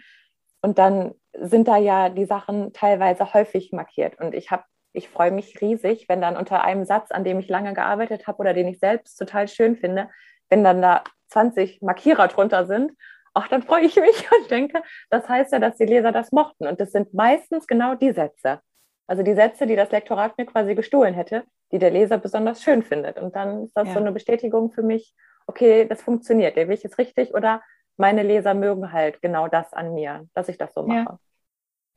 [0.60, 4.20] Und dann sind da ja die Sachen teilweise häufig markiert.
[4.20, 4.64] Und ich habe
[4.98, 8.38] ich freue mich riesig, wenn dann unter einem Satz, an dem ich lange gearbeitet habe
[8.40, 10.10] oder den ich selbst total schön finde,
[10.50, 12.92] wenn dann da 20 Markierer drunter sind,
[13.34, 16.66] ach, dann freue ich mich und denke, das heißt ja, dass die Leser das mochten.
[16.66, 18.60] Und das sind meistens genau die Sätze.
[19.06, 22.82] Also die Sätze, die das Lektorat mir quasi gestohlen hätte, die der Leser besonders schön
[22.82, 23.18] findet.
[23.18, 23.94] Und dann ist das ja.
[23.94, 25.14] so eine Bestätigung für mich,
[25.46, 27.62] okay, das funktioniert, der Weg ist richtig oder
[27.96, 31.18] meine Leser mögen halt genau das an mir, dass ich das so mache.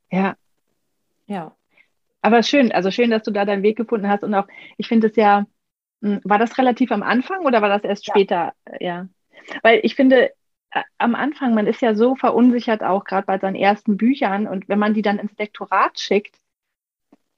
[0.09, 0.19] Ja.
[0.19, 0.35] Ja.
[1.25, 1.55] ja.
[2.21, 4.23] Aber schön, also schön, dass du da deinen Weg gefunden hast.
[4.23, 5.45] Und auch, ich finde es ja,
[6.01, 8.13] hm, war das relativ am Anfang oder war das erst ja.
[8.13, 8.53] später?
[8.79, 9.07] Ja.
[9.63, 10.31] Weil ich finde,
[10.97, 14.79] am Anfang, man ist ja so verunsichert auch gerade bei seinen ersten Büchern und wenn
[14.79, 16.35] man die dann ins Lektorat schickt,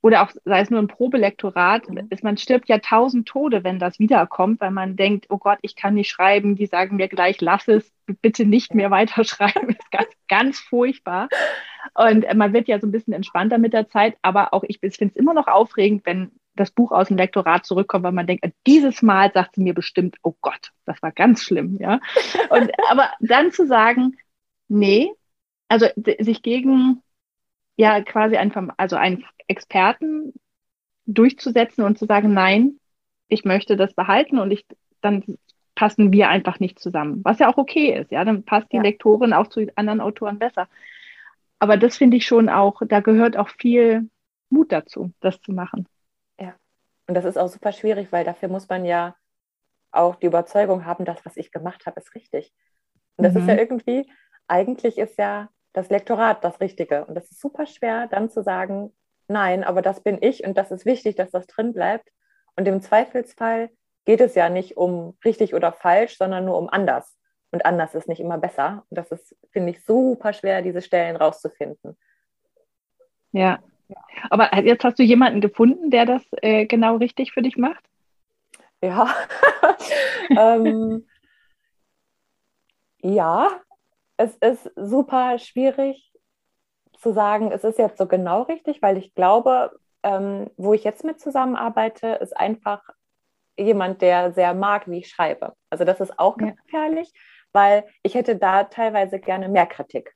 [0.04, 2.08] oder auch sei es nur ein Probelektorat, mhm.
[2.10, 5.78] ist, man stirbt ja tausend Tode, wenn das wiederkommt, weil man denkt, oh Gott, ich
[5.78, 7.89] kann nicht schreiben, die sagen mir gleich, lass es,
[8.22, 11.30] bitte nicht mehr weiterschreiben, das ist ganz, ganz furchtbar.
[11.93, 15.08] Und man wird ja so ein bisschen entspannter mit der Zeit, aber auch ich finde
[15.08, 19.02] es immer noch aufregend, wenn das Buch aus dem Lektorat zurückkommt, weil man denkt, dieses
[19.02, 22.00] Mal sagt sie mir bestimmt, oh Gott, das war ganz schlimm, ja.
[22.50, 24.17] Und aber dann zu sagen,
[24.67, 25.12] nee,
[25.67, 25.88] also
[26.19, 27.02] sich gegen
[27.76, 30.34] ja quasi einfach, also einen Experten
[31.06, 32.80] durchzusetzen und zu sagen, nein,
[33.28, 34.65] ich möchte das behalten und ich,
[35.02, 35.24] dann
[35.76, 37.22] passen wir einfach nicht zusammen.
[37.24, 38.84] Was ja auch okay ist, ja, dann passt die ja.
[38.84, 40.67] Lektorin auch zu anderen Autoren besser.
[41.63, 44.10] Aber das finde ich schon auch, da gehört auch viel
[44.49, 45.88] Mut dazu, das zu machen.
[46.38, 46.56] Ja,
[47.08, 49.15] und das ist auch super schwierig, weil dafür muss man ja
[49.93, 52.52] auch die Überzeugung haben, das, was ich gemacht habe, ist richtig.
[53.15, 53.39] Und das mhm.
[53.39, 54.12] ist ja irgendwie,
[54.49, 57.06] eigentlich ist ja das Lektorat das Richtige.
[57.06, 58.91] Und das ist super schwer, dann zu sagen,
[59.30, 62.10] nein, aber das bin ich und das ist wichtig, dass das drin bleibt.
[62.58, 63.69] Und im Zweifelsfall
[64.04, 67.17] geht es ja nicht um richtig oder falsch, sondern nur um anders.
[67.54, 68.84] Und anders ist nicht immer besser.
[68.89, 71.96] Und das ist, finde ich, super schwer, diese Stellen rauszufinden.
[73.32, 73.60] Ja.
[74.32, 77.84] Aber jetzt hast du jemanden gefunden, der das äh, genau richtig für dich macht?
[78.82, 79.08] Ja.
[80.32, 81.06] ähm,
[83.04, 83.52] ja,
[84.18, 86.12] es ist super schwierig
[86.98, 91.04] zu sagen, es ist jetzt so genau richtig, weil ich glaube, ähm, wo ich jetzt
[91.04, 92.82] mit zusammenarbeite, ist einfach
[93.60, 95.54] jemand, der sehr mag, wie ich schreibe.
[95.70, 96.52] Also das ist auch ja.
[96.52, 97.13] gefährlich,
[97.54, 100.13] weil ich hätte da teilweise gerne mehr Kritik.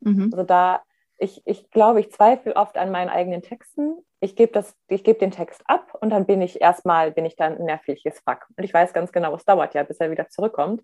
[0.00, 0.30] Mhm.
[0.32, 0.82] Also da,
[1.18, 3.96] ich, ich glaube, ich zweifle oft an meinen eigenen Texten.
[4.20, 7.64] Ich gebe das, den Text ab und dann bin ich erstmal, bin ich dann ein
[7.64, 8.46] nerviges Fuck.
[8.56, 10.82] Und ich weiß ganz genau, es dauert ja, bis er wieder zurückkommt.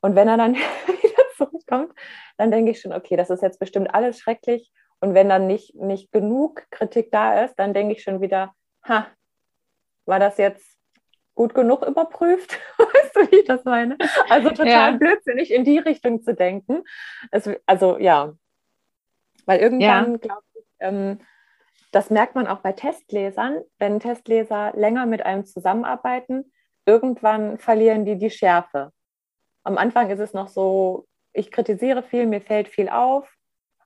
[0.00, 0.54] Und wenn er dann
[0.86, 1.92] wieder zurückkommt,
[2.36, 4.70] dann denke ich schon, okay, das ist jetzt bestimmt alles schrecklich.
[5.00, 8.54] Und wenn dann nicht, nicht genug Kritik da ist, dann denke ich schon wieder,
[8.86, 9.06] ha,
[10.06, 10.73] war das jetzt
[11.34, 12.58] gut genug überprüft?
[12.78, 13.96] weißt du, wie ich das meine?
[14.28, 14.96] Also total ja.
[14.96, 16.84] blödsinnig in die Richtung zu denken.
[17.30, 18.34] Es, also ja,
[19.46, 20.18] weil irgendwann, ja.
[20.18, 21.18] glaube ich, ähm,
[21.92, 26.52] das merkt man auch bei Testlesern, wenn Testleser länger mit einem zusammenarbeiten,
[26.86, 28.92] irgendwann verlieren die die Schärfe.
[29.62, 33.32] Am Anfang ist es noch so, ich kritisiere viel, mir fällt viel auf,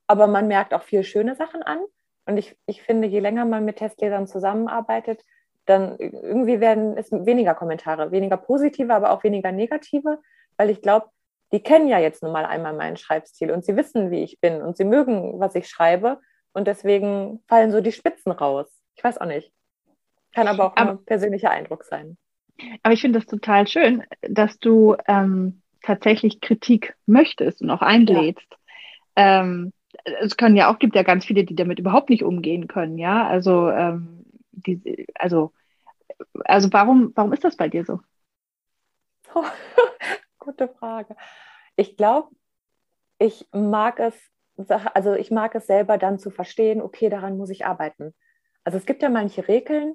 [0.06, 1.80] aber man merkt auch viel schöne Sachen an.
[2.26, 5.22] Und ich, ich finde, je länger man mit Testlesern zusammenarbeitet,
[5.68, 10.18] dann irgendwie werden es weniger Kommentare, weniger positive, aber auch weniger negative,
[10.56, 11.08] weil ich glaube,
[11.52, 14.62] die kennen ja jetzt nun mal einmal meinen Schreibstil und sie wissen, wie ich bin
[14.62, 16.20] und sie mögen, was ich schreibe
[16.52, 18.66] und deswegen fallen so die Spitzen raus.
[18.96, 19.52] Ich weiß auch nicht.
[20.34, 22.16] Kann aber auch aber, ein persönlicher Eindruck sein.
[22.82, 28.46] Aber ich finde das total schön, dass du ähm, tatsächlich Kritik möchtest und auch einlädst.
[29.16, 29.42] Ja.
[29.42, 29.72] Ähm,
[30.20, 33.26] es können ja auch, gibt ja ganz viele, die damit überhaupt nicht umgehen können, ja.
[33.26, 34.17] Also, ähm,
[34.66, 35.52] die, also,
[36.44, 38.00] also warum, warum ist das bei dir so?
[39.34, 39.44] Oh,
[40.38, 41.16] gute Frage.
[41.76, 42.30] Ich glaube,
[43.18, 44.14] ich mag es,
[44.94, 48.14] also ich mag es selber dann zu verstehen, okay, daran muss ich arbeiten.
[48.64, 49.94] Also es gibt ja manche Regeln,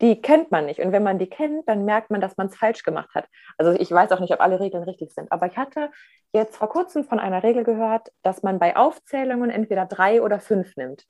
[0.00, 0.80] die kennt man nicht.
[0.80, 3.28] Und wenn man die kennt, dann merkt man, dass man es falsch gemacht hat.
[3.56, 5.30] Also ich weiß auch nicht, ob alle Regeln richtig sind.
[5.30, 5.90] Aber ich hatte
[6.32, 10.76] jetzt vor kurzem von einer Regel gehört, dass man bei Aufzählungen entweder drei oder fünf
[10.76, 11.04] nimmt.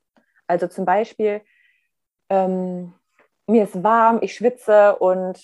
[0.46, 1.40] Also zum Beispiel,
[2.33, 2.95] ähm,
[3.47, 5.38] mir ist warm, ich schwitze und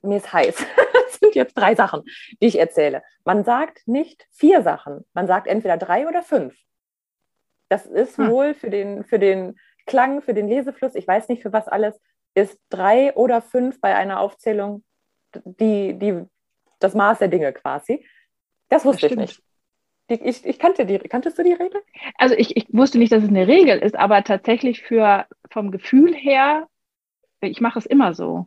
[0.00, 0.56] mir ist heiß.
[0.92, 2.02] das sind jetzt drei Sachen,
[2.40, 3.02] die ich erzähle.
[3.24, 5.04] Man sagt nicht vier Sachen.
[5.12, 6.56] Man sagt entweder drei oder fünf.
[7.68, 8.30] Das ist hm.
[8.30, 12.00] wohl für den, für den Klang, für den Lesefluss, ich weiß nicht für was alles,
[12.34, 14.82] ist drei oder fünf bei einer Aufzählung
[15.34, 16.24] die, die,
[16.78, 18.06] das Maß der Dinge quasi.
[18.68, 19.42] Das wusste das ich nicht.
[20.10, 21.80] Die, ich, ich kannte die, kanntest du die Regel?
[22.18, 26.14] Also ich, ich wusste nicht, dass es eine Regel ist, aber tatsächlich für vom Gefühl
[26.14, 26.68] her,
[27.40, 28.46] ich mache es immer so.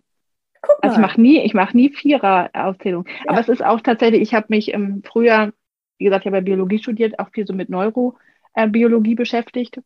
[0.82, 3.06] Also ich mache nie, ich mache nie Vierer-Aufzählung.
[3.08, 3.32] Ja.
[3.32, 5.52] Aber es ist auch tatsächlich, ich habe mich im Frühjahr,
[5.98, 9.82] wie gesagt, ich habe ja Biologie studiert, auch viel so mit Neurobiologie beschäftigt.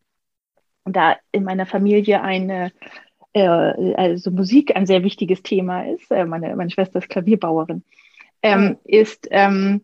[0.84, 2.72] Und da in meiner Familie eine
[3.34, 7.84] äh, also Musik ein sehr wichtiges Thema ist, äh, meine, meine Schwester ist Klavierbauerin,
[8.42, 9.82] ähm, ist, ähm,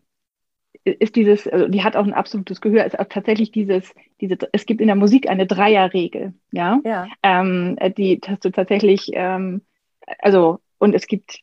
[0.84, 4.66] ist dieses, also die hat auch ein absolutes Gehör, ist auch tatsächlich dieses, diese, es
[4.66, 7.08] gibt in der Musik eine Dreierregel, ja, ja.
[7.22, 9.62] Ähm, die hast du tatsächlich, ähm,
[10.18, 11.40] also, und es gibt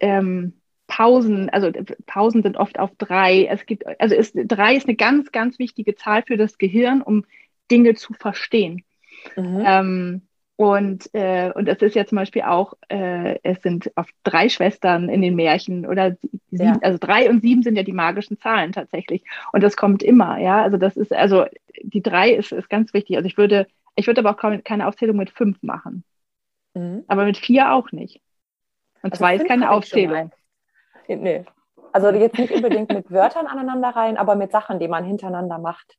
[0.00, 0.54] ähm,
[0.86, 1.70] Pausen, also
[2.06, 5.94] Pausen sind oft auf drei, es gibt, also ist, drei ist eine ganz, ganz wichtige
[5.94, 7.24] Zahl für das Gehirn, um
[7.70, 8.84] Dinge zu verstehen.
[9.36, 9.62] Mhm.
[9.64, 10.22] Ähm,
[10.60, 15.08] und, äh, und es ist ja zum Beispiel auch, äh, es sind oft drei Schwestern
[15.08, 16.18] in den Märchen oder
[16.50, 16.78] sieben, ja.
[16.82, 19.24] also drei und sieben sind ja die magischen Zahlen tatsächlich.
[19.54, 20.60] Und das kommt immer, ja.
[20.60, 21.46] Also das ist, also
[21.82, 23.16] die drei ist, ist ganz wichtig.
[23.16, 26.04] Also ich würde, ich würde aber auch keine Aufzählung mit fünf machen.
[26.74, 27.04] Mhm.
[27.08, 28.20] Aber mit vier auch nicht.
[29.00, 30.30] Und also zwei ist keine Aufzählung.
[31.08, 31.46] Nee.
[31.94, 35.96] Also jetzt nicht unbedingt mit Wörtern aneinander rein, aber mit Sachen, die man hintereinander macht.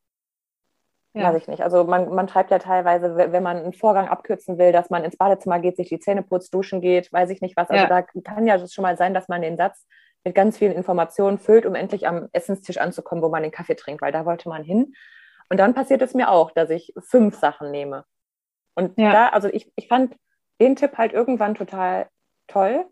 [1.13, 1.23] Ja.
[1.23, 1.61] Weiß ich nicht.
[1.61, 5.17] Also man, man schreibt ja teilweise, wenn man einen Vorgang abkürzen will, dass man ins
[5.17, 7.69] Badezimmer geht, sich die Zähne putzt, duschen geht, weiß ich nicht was.
[7.69, 7.89] Also ja.
[7.89, 9.85] da kann ja schon mal sein, dass man den Satz
[10.23, 14.01] mit ganz vielen Informationen füllt, um endlich am Essenstisch anzukommen, wo man den Kaffee trinkt,
[14.01, 14.93] weil da wollte man hin.
[15.49, 18.05] Und dann passiert es mir auch, dass ich fünf Sachen nehme.
[18.75, 19.11] Und ja.
[19.11, 20.15] da, also ich, ich fand
[20.61, 22.07] den Tipp halt irgendwann total
[22.47, 22.85] toll,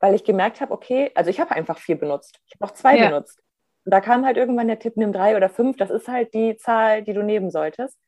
[0.00, 2.40] weil ich gemerkt habe, okay, also ich habe einfach vier benutzt.
[2.46, 3.08] Ich habe auch zwei ja.
[3.08, 3.40] benutzt.
[3.84, 6.56] Und da kam halt irgendwann der Tipp, nimm drei oder fünf, das ist halt die
[6.56, 7.98] Zahl, die du nehmen solltest.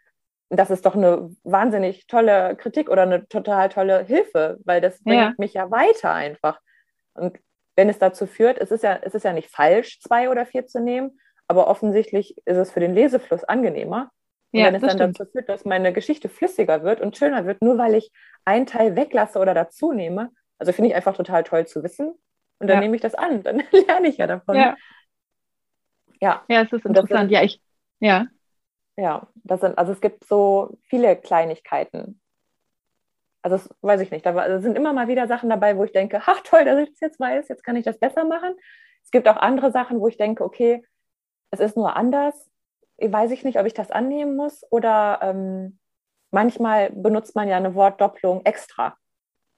[0.51, 5.03] Und das ist doch eine wahnsinnig tolle Kritik oder eine total tolle Hilfe, weil das
[5.03, 5.35] bringt ja.
[5.39, 6.61] mich ja weiter einfach.
[7.15, 7.39] Und
[7.77, 10.67] wenn es dazu führt, es ist ja, es ist ja nicht falsch, zwei oder vier
[10.67, 14.11] zu nehmen, aber offensichtlich ist es für den Lesefluss angenehmer.
[14.53, 15.19] Und ja, wenn es dann stimmt.
[15.19, 18.13] dazu führt, dass meine Geschichte flüssiger wird und schöner wird, nur weil ich
[18.45, 22.15] einen Teil weglasse oder dazu nehme, also finde ich einfach total toll zu wissen.
[22.61, 22.81] Und dann ja.
[22.81, 24.57] nehme ich das an, dann lerne ich ja davon.
[24.57, 24.77] Ja.
[26.25, 26.43] Ja.
[26.49, 27.29] Ja, es ist interessant.
[27.29, 27.61] Sind, ja, ich,
[28.01, 28.27] ja.
[28.97, 32.19] Ja, das sind, also es gibt so viele Kleinigkeiten.
[33.43, 34.25] Also das weiß ich nicht.
[34.25, 36.89] Da also sind immer mal wieder Sachen dabei, wo ich denke, ach toll, dass ich
[36.93, 38.55] das jetzt weiß, jetzt kann ich das besser machen.
[39.05, 40.83] Es gibt auch andere Sachen, wo ich denke, okay,
[41.51, 42.51] es ist nur anders.
[42.99, 44.63] Weiß ich nicht, ob ich das annehmen muss.
[44.71, 45.79] Oder ähm,
[46.31, 48.97] manchmal benutzt man ja eine Wortdopplung extra.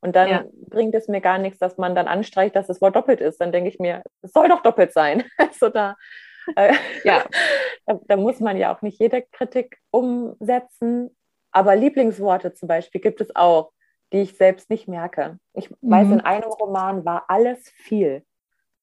[0.01, 0.45] Und dann ja.
[0.69, 3.41] bringt es mir gar nichts, dass man dann anstreicht, dass das Wort doppelt ist.
[3.41, 5.23] Dann denke ich mir, es soll doch doppelt sein.
[5.39, 5.95] Also da,
[7.05, 7.25] ja.
[7.87, 11.17] da, da, muss man ja auch nicht jede Kritik umsetzen.
[11.51, 13.73] Aber Lieblingsworte zum Beispiel gibt es auch,
[14.13, 15.39] die ich selbst nicht merke.
[15.55, 15.77] Ich mhm.
[15.91, 18.25] weiß, in einem Roman war alles viel.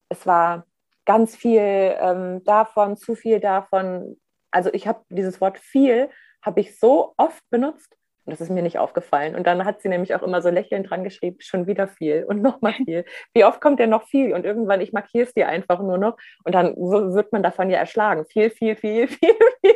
[0.08, 0.66] Es war
[1.04, 4.20] ganz viel ähm, davon, zu viel davon.
[4.50, 6.10] Also ich habe dieses Wort viel,
[6.42, 7.96] habe ich so oft benutzt
[8.26, 9.34] und das ist mir nicht aufgefallen.
[9.34, 12.40] Und dann hat sie nämlich auch immer so lächelnd dran geschrieben, schon wieder viel und
[12.40, 13.04] nochmal viel.
[13.34, 14.32] Wie oft kommt denn noch viel?
[14.32, 16.16] Und irgendwann, ich markiere es dir einfach nur noch.
[16.44, 18.24] Und dann wird man davon ja erschlagen.
[18.26, 19.74] Viel, viel, viel, viel, viel.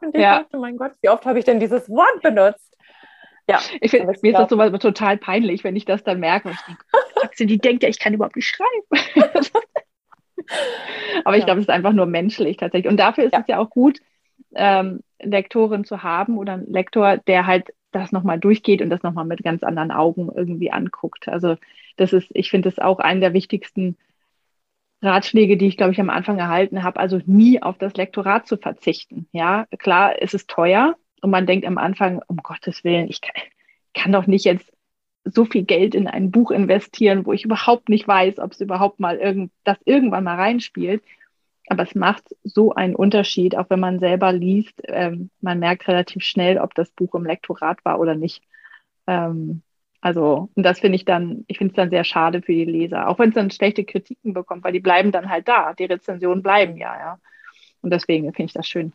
[0.00, 0.40] Und ich ja.
[0.40, 2.76] dachte, mein Gott, wie oft habe ich denn dieses Wort benutzt?
[3.48, 6.48] Ja, ich find, mir ist das so total peinlich, wenn ich das dann merke.
[6.48, 6.84] Und ich denke,
[7.22, 8.86] Axel, die denkt ja, ich kann überhaupt nicht schreiben.
[11.24, 11.46] Aber ich ja.
[11.46, 12.90] glaube, es ist einfach nur menschlich tatsächlich.
[12.90, 13.40] Und dafür ist ja.
[13.40, 14.00] es ja auch gut,
[14.54, 19.24] ähm, Lektorin zu haben oder einen Lektor, der halt das nochmal durchgeht und das nochmal
[19.24, 21.28] mit ganz anderen Augen irgendwie anguckt.
[21.28, 21.56] Also
[21.96, 23.96] das ist, ich finde das auch einen der wichtigsten
[25.02, 28.56] Ratschläge, die ich, glaube ich, am Anfang erhalten habe, also nie auf das Lektorat zu
[28.56, 29.28] verzichten.
[29.32, 33.34] Ja, klar, es ist teuer und man denkt am Anfang, um Gottes Willen, ich kann,
[33.94, 34.72] kann doch nicht jetzt
[35.24, 39.00] so viel Geld in ein Buch investieren, wo ich überhaupt nicht weiß, ob es überhaupt
[39.00, 41.02] mal irgend, das irgendwann mal reinspielt.
[41.72, 44.78] Aber es macht so einen Unterschied, auch wenn man selber liest.
[44.84, 48.42] Ähm, man merkt relativ schnell, ob das Buch im Lektorat war oder nicht.
[49.06, 49.62] Ähm,
[50.02, 53.08] also, und das finde ich dann, ich finde es dann sehr schade für die Leser,
[53.08, 55.72] auch wenn es dann schlechte Kritiken bekommt, weil die bleiben dann halt da.
[55.72, 57.18] Die Rezensionen bleiben ja, ja.
[57.80, 58.92] Und deswegen finde ich das schön,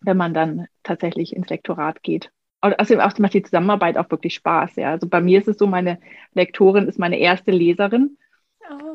[0.00, 2.30] wenn man dann tatsächlich ins Lektorat geht.
[2.60, 4.92] Und außerdem macht die Zusammenarbeit auch wirklich Spaß, ja.
[4.92, 5.98] Also bei mir ist es so, meine
[6.32, 8.18] Lektorin ist meine erste Leserin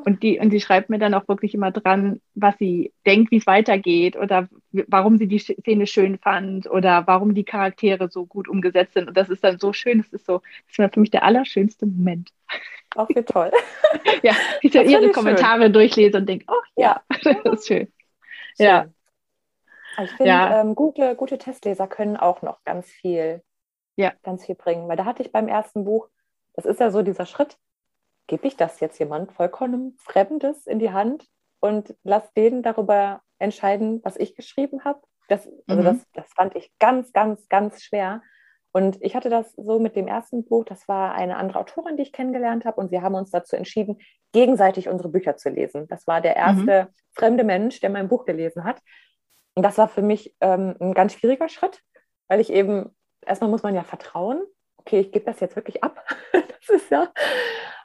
[0.05, 3.37] und die, und die schreibt mir dann auch wirklich immer dran, was sie denkt, wie
[3.37, 8.47] es weitergeht oder warum sie die Szene schön fand oder warum die Charaktere so gut
[8.47, 9.07] umgesetzt sind.
[9.07, 9.99] Und das ist dann so schön.
[9.99, 12.31] Das ist so, das ist für mich der allerschönste Moment.
[12.95, 13.51] Auch wie toll.
[14.23, 15.73] ja, ich dann ihre Kommentare schön.
[15.73, 17.33] durchlese und denke, oh ja, ja.
[17.43, 17.87] das ist schön.
[18.57, 18.65] schön.
[18.65, 18.85] Ja.
[20.03, 20.61] Ich finde, ja.
[20.61, 23.41] ähm, gute, gute Testleser können auch noch ganz viel,
[23.95, 24.11] ja.
[24.23, 24.87] ganz viel bringen.
[24.87, 26.09] Weil da hatte ich beim ersten Buch,
[26.53, 27.57] das ist ja so dieser Schritt,
[28.27, 31.25] gebe ich das jetzt jemand vollkommen Fremdes in die Hand
[31.59, 35.01] und lass den darüber entscheiden, was ich geschrieben habe.
[35.27, 35.85] Das, also mhm.
[35.85, 38.21] das, das fand ich ganz, ganz, ganz schwer.
[38.71, 42.03] Und ich hatte das so mit dem ersten Buch, das war eine andere Autorin, die
[42.03, 43.99] ich kennengelernt habe, und wir haben uns dazu entschieden,
[44.31, 45.87] gegenseitig unsere Bücher zu lesen.
[45.87, 46.87] Das war der erste mhm.
[47.11, 48.81] fremde Mensch, der mein Buch gelesen hat.
[49.55, 51.81] Und das war für mich ähm, ein ganz schwieriger Schritt,
[52.27, 54.41] weil ich eben, erstmal muss man ja vertrauen,
[54.77, 56.03] okay, ich gebe das jetzt wirklich ab.
[56.33, 57.11] das ist ja,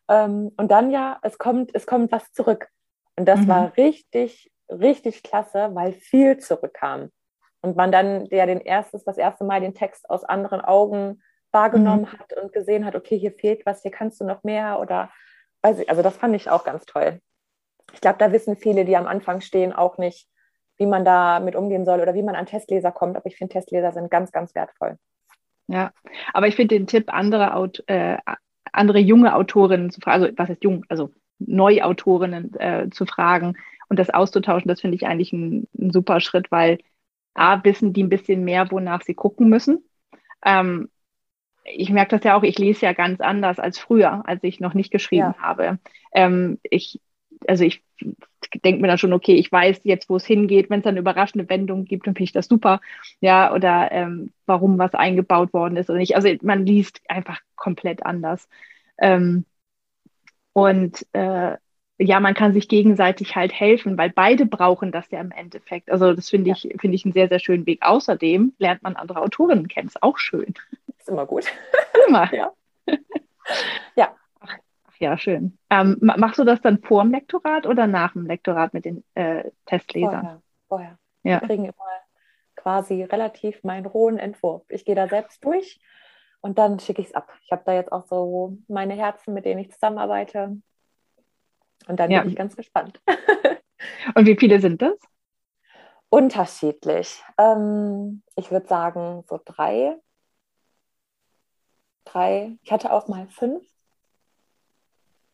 [0.09, 2.69] ähm, und dann ja, es kommt, es kommt was zurück.
[3.17, 3.49] Und das mhm.
[3.49, 7.11] war richtig, richtig klasse, weil viel zurückkam.
[7.61, 12.03] Und man dann ja den erstes, das erste Mal den Text aus anderen Augen wahrgenommen
[12.03, 12.13] mhm.
[12.13, 15.11] hat und gesehen hat, okay, hier fehlt was, hier kannst du noch mehr oder
[15.63, 17.21] weiß ich, also das fand ich auch ganz toll.
[17.93, 20.29] Ich glaube, da wissen viele, die am Anfang stehen, auch nicht,
[20.77, 23.17] wie man da mit umgehen soll oder wie man an Testleser kommt.
[23.17, 24.97] Aber ich finde, Testleser sind ganz, ganz wertvoll.
[25.67, 25.93] Ja,
[26.33, 28.19] aber ich finde den Tipp, andere Aut äh,
[28.79, 33.57] andere junge Autorinnen zu fragen, also was heißt jung, also Neuautorinnen äh, zu fragen
[33.89, 36.79] und das auszutauschen, das finde ich eigentlich ein, ein, super Schritt, weil
[37.35, 39.85] A, wissen die ein bisschen mehr, wonach sie gucken müssen.
[40.45, 40.89] Ähm,
[41.65, 44.75] ich merke das ja auch, ich lese ja ganz anders als früher, als ich noch
[44.75, 45.43] nicht geschrieben ja.
[45.43, 45.79] habe.
[46.13, 47.01] Ähm, ich,
[47.49, 47.83] also ich
[48.65, 50.71] denke mir dann schon, okay, ich weiß jetzt, wo es hingeht.
[50.71, 52.81] Wenn es dann überraschende Wendungen gibt, dann finde ich das super.
[53.21, 56.17] Ja, oder ähm, warum was eingebaut worden ist oder nicht.
[56.17, 58.49] Also man liest einfach komplett anders.
[58.99, 59.45] Ähm,
[60.53, 61.57] und äh,
[61.99, 65.91] ja, man kann sich gegenseitig halt helfen, weil beide brauchen das ja im Endeffekt.
[65.91, 67.81] Also das finde ich, finde ich einen sehr, sehr schönen Weg.
[67.83, 69.89] Außerdem lernt man andere Autorinnen kennen.
[69.89, 70.55] Ist auch schön.
[70.99, 71.47] Ist immer gut.
[72.07, 72.33] Immer.
[72.35, 72.53] ja.
[73.97, 74.15] ja,
[74.99, 75.59] ja, schön.
[75.71, 79.51] Ähm, machst du das dann vor dem Lektorat oder nach dem Lektorat mit den äh,
[79.67, 80.13] Testlesern?
[80.21, 80.43] Vorher.
[80.69, 80.99] vorher.
[81.23, 81.41] Ja.
[81.41, 81.75] Wir kriegen immer
[82.57, 84.65] quasi relativ meinen rohen Entwurf.
[84.69, 85.81] Ich gehe da selbst durch
[86.41, 87.33] und dann schicke ich es ab.
[87.43, 90.61] Ich habe da jetzt auch so meine Herzen, mit denen ich zusammenarbeite.
[91.87, 92.21] Und dann ja.
[92.21, 93.01] bin ich ganz gespannt.
[94.15, 94.99] und wie viele sind das?
[96.11, 97.23] Unterschiedlich.
[97.39, 99.97] Ähm, ich würde sagen, so drei.
[102.05, 102.57] Drei.
[102.63, 103.63] Ich hatte auch mal fünf.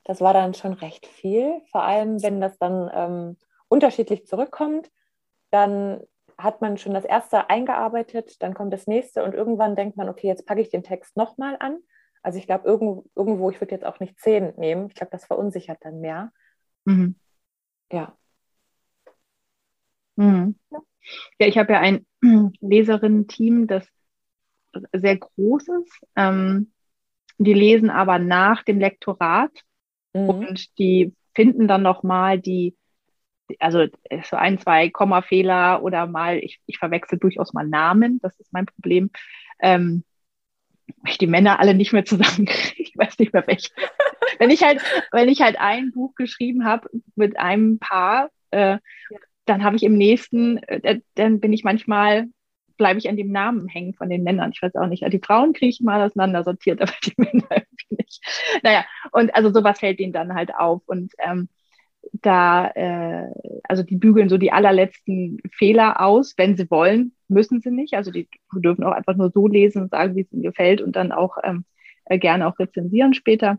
[0.04, 3.36] Das war dann schon recht viel, vor allem wenn das dann ähm,
[3.68, 4.90] unterschiedlich zurückkommt.
[5.50, 6.00] Dann
[6.36, 10.26] hat man schon das erste eingearbeitet, dann kommt das nächste und irgendwann denkt man, okay,
[10.26, 11.78] jetzt packe ich den Text nochmal an.
[12.22, 14.88] Also ich glaube, irgendwo, irgendwo, ich würde jetzt auch nicht zehn nehmen.
[14.88, 16.32] Ich glaube, das verunsichert dann mehr.
[16.84, 17.16] Mhm.
[17.92, 18.16] Ja.
[20.16, 20.56] Mhm.
[21.38, 22.06] Ja, ich habe ja ein
[22.60, 23.86] Leserinnen-Team, das
[24.92, 26.00] sehr groß ist.
[26.16, 26.72] Ähm,
[27.38, 29.50] die lesen aber nach dem Lektorat
[30.14, 30.28] mhm.
[30.28, 32.76] und die finden dann nochmal die,
[33.58, 33.86] also
[34.24, 38.66] so ein, zwei Kommafehler oder mal, ich, ich verwechsel durchaus mal Namen, das ist mein
[38.66, 39.10] Problem.
[39.60, 40.04] Ähm,
[41.06, 43.70] ich die Männer alle nicht mehr zusammenkriege, ich weiß nicht mehr welche.
[44.38, 44.80] wenn ich halt,
[45.12, 48.78] wenn ich halt ein Buch geschrieben habe mit einem Paar, äh,
[49.44, 52.28] dann habe ich im nächsten, äh, dann bin ich manchmal
[52.76, 54.50] bleibe ich an dem Namen hängen von den Männern.
[54.54, 55.04] Ich weiß auch nicht.
[55.12, 58.22] Die Frauen kriege ich mal auseinander sortiert, aber die Männer irgendwie nicht.
[58.62, 60.82] Naja, und also sowas fällt denen dann halt auf.
[60.86, 61.48] Und ähm,
[62.12, 63.28] da, äh,
[63.64, 67.94] also die bügeln so die allerletzten Fehler aus, wenn sie wollen, müssen sie nicht.
[67.94, 70.96] Also die dürfen auch einfach nur so lesen und sagen, wie es ihnen gefällt und
[70.96, 71.64] dann auch ähm,
[72.04, 73.58] äh, gerne auch rezensieren später.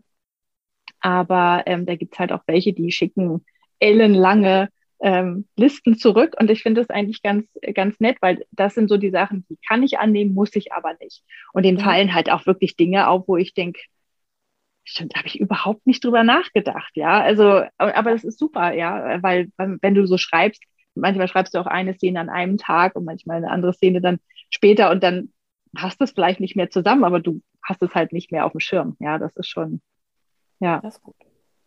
[1.00, 3.44] Aber ähm, da gibt's halt auch welche, die schicken
[3.78, 4.68] ellenlange
[5.00, 6.34] ähm, Listen zurück.
[6.38, 9.58] Und ich finde das eigentlich ganz, ganz nett, weil das sind so die Sachen, die
[9.68, 11.22] kann ich annehmen, muss ich aber nicht.
[11.52, 11.84] Und denen ja.
[11.84, 13.80] fallen halt auch wirklich Dinge auf, wo ich denke,
[14.84, 17.20] stimmt, habe ich überhaupt nicht drüber nachgedacht, ja.
[17.20, 20.62] Also, aber das ist super, ja, weil wenn du so schreibst,
[20.94, 24.18] manchmal schreibst du auch eine Szene an einem Tag und manchmal eine andere Szene dann
[24.48, 25.32] später und dann
[25.76, 28.52] hast du es vielleicht nicht mehr zusammen, aber du hast es halt nicht mehr auf
[28.52, 28.96] dem Schirm.
[29.00, 29.82] Ja, das ist schon,
[30.60, 30.80] ja.
[30.80, 31.16] Das ist gut.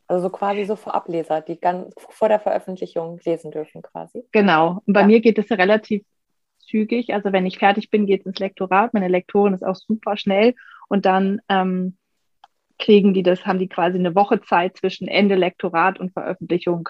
[0.09, 4.25] Also so quasi so Vorableser, die ganz vor der Veröffentlichung lesen dürfen quasi.
[4.31, 4.81] Genau.
[4.87, 5.07] Und bei ja.
[5.07, 6.03] mir geht es relativ
[6.57, 7.13] zügig.
[7.13, 8.91] Also wenn ich fertig bin, geht es ins Lektorat.
[8.95, 10.55] Meine Lektorin ist auch super schnell
[10.87, 11.95] und dann ähm,
[12.79, 16.89] kriegen die das, haben die quasi eine Woche Zeit zwischen Ende Lektorat und Veröffentlichung,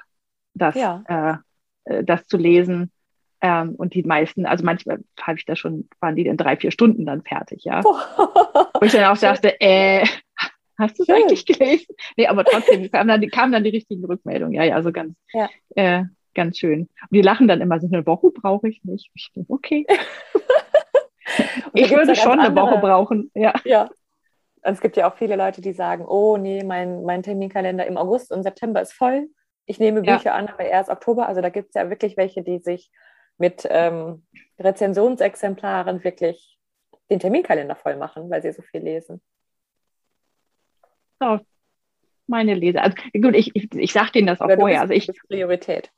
[0.54, 1.04] das, ja.
[1.10, 2.90] äh, äh das zu lesen.
[3.42, 6.72] Ähm, und die meisten, also manchmal habe ich da schon, waren die in drei, vier
[6.72, 7.84] Stunden dann fertig, ja.
[7.84, 10.06] Wo ich dann auch dachte, äh,
[10.80, 11.94] Hast du es eigentlich gelesen?
[12.16, 14.54] Nee, aber trotzdem kamen dann, kamen dann die richtigen Rückmeldungen.
[14.54, 15.50] Ja, ja, also ganz, ja.
[15.76, 16.82] Äh, ganz schön.
[17.02, 19.12] Und die lachen dann immer so, eine Woche brauche ich nicht.
[19.14, 19.86] Ich denke, okay.
[21.74, 23.30] ich würde schon eine Woche brauchen.
[23.34, 23.54] Ja.
[23.66, 23.90] ja.
[24.64, 27.98] Und es gibt ja auch viele Leute, die sagen, oh nee, mein, mein Terminkalender im
[27.98, 29.28] August und September ist voll.
[29.66, 30.36] Ich nehme Bücher ja.
[30.36, 31.28] an, aber erst Oktober.
[31.28, 32.90] Also da gibt es ja wirklich welche, die sich
[33.38, 34.26] mit ähm,
[34.60, 36.58] Rezensionsexemplaren wirklich
[37.10, 39.22] den Terminkalender voll machen, weil sie so viel lesen
[41.20, 41.42] auf
[42.28, 42.84] meine Leser.
[42.84, 44.82] Also gut, ich, ich, ich sage denen das auch vorher.
[44.82, 45.92] Also ich Priorität.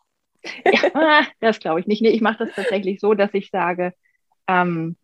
[0.65, 2.01] ja, das glaube ich nicht.
[2.01, 3.93] Nee, ich mache das tatsächlich so, dass ich sage,
[4.47, 4.95] ähm,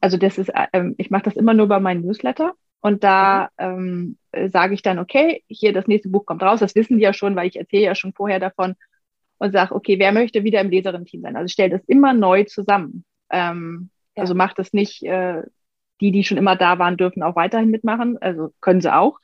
[0.00, 4.16] also das ist, ähm, ich mache das immer nur bei meinen Newsletter und da mhm.
[4.32, 6.60] ähm, sage ich dann, okay, hier das nächste Buch kommt raus.
[6.60, 8.74] Das wissen die ja schon, weil ich erzähle ja schon vorher davon
[9.38, 11.36] und sage, okay, wer möchte wieder im Leserin-Team sein?
[11.36, 13.04] Also ich stelle das immer neu zusammen.
[13.30, 14.22] Ähm, ja.
[14.22, 15.42] Also macht das nicht äh,
[16.00, 19.18] die, die schon immer da waren, dürfen auch weiterhin mitmachen, also können sie auch.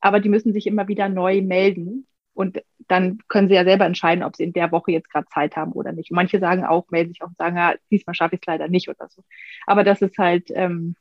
[0.00, 2.06] Aber die müssen sich immer wieder neu melden.
[2.32, 5.56] Und dann können sie ja selber entscheiden, ob sie in der Woche jetzt gerade Zeit
[5.56, 6.10] haben oder nicht.
[6.10, 8.68] Und manche sagen auch, melden sich auch und sagen, ja, diesmal schaffe ich es leider
[8.68, 9.22] nicht oder so.
[9.66, 10.94] Aber das ist halt ähm,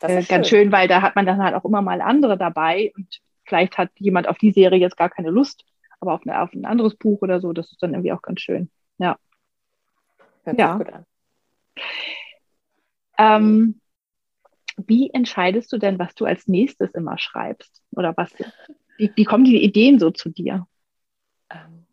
[0.00, 0.64] das ist äh, ganz schön.
[0.64, 2.92] schön, weil da hat man dann halt auch immer mal andere dabei.
[2.96, 5.64] Und vielleicht hat jemand auf die Serie jetzt gar keine Lust,
[6.00, 7.52] aber auf, eine, auf ein anderes Buch oder so.
[7.52, 8.70] Das ist dann irgendwie auch ganz schön.
[8.98, 9.16] Ja.
[10.44, 10.76] Hört ja.
[10.76, 11.06] gut an.
[13.16, 13.80] Ähm,
[14.76, 17.82] wie entscheidest du denn, was du als nächstes immer schreibst?
[17.92, 18.32] Oder was,
[18.96, 20.66] wie, wie kommen die Ideen so zu dir?
[21.50, 21.86] Ähm,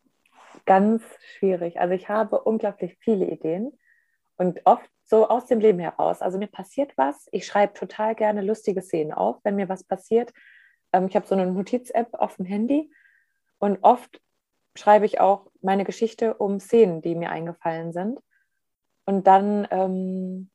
[0.66, 1.04] ganz
[1.38, 1.80] schwierig.
[1.80, 3.72] Also ich habe unglaublich viele Ideen
[4.38, 6.22] und oft so aus dem Leben heraus.
[6.22, 10.32] Also mir passiert was, ich schreibe total gerne lustige Szenen auf, wenn mir was passiert.
[10.94, 12.92] Ähm, ich habe so eine Notiz-App auf dem Handy
[13.60, 14.22] und oft
[14.76, 18.20] schreibe ich auch meine Geschichte um Szenen, die mir eingefallen sind.
[19.06, 20.51] Und dann ähm,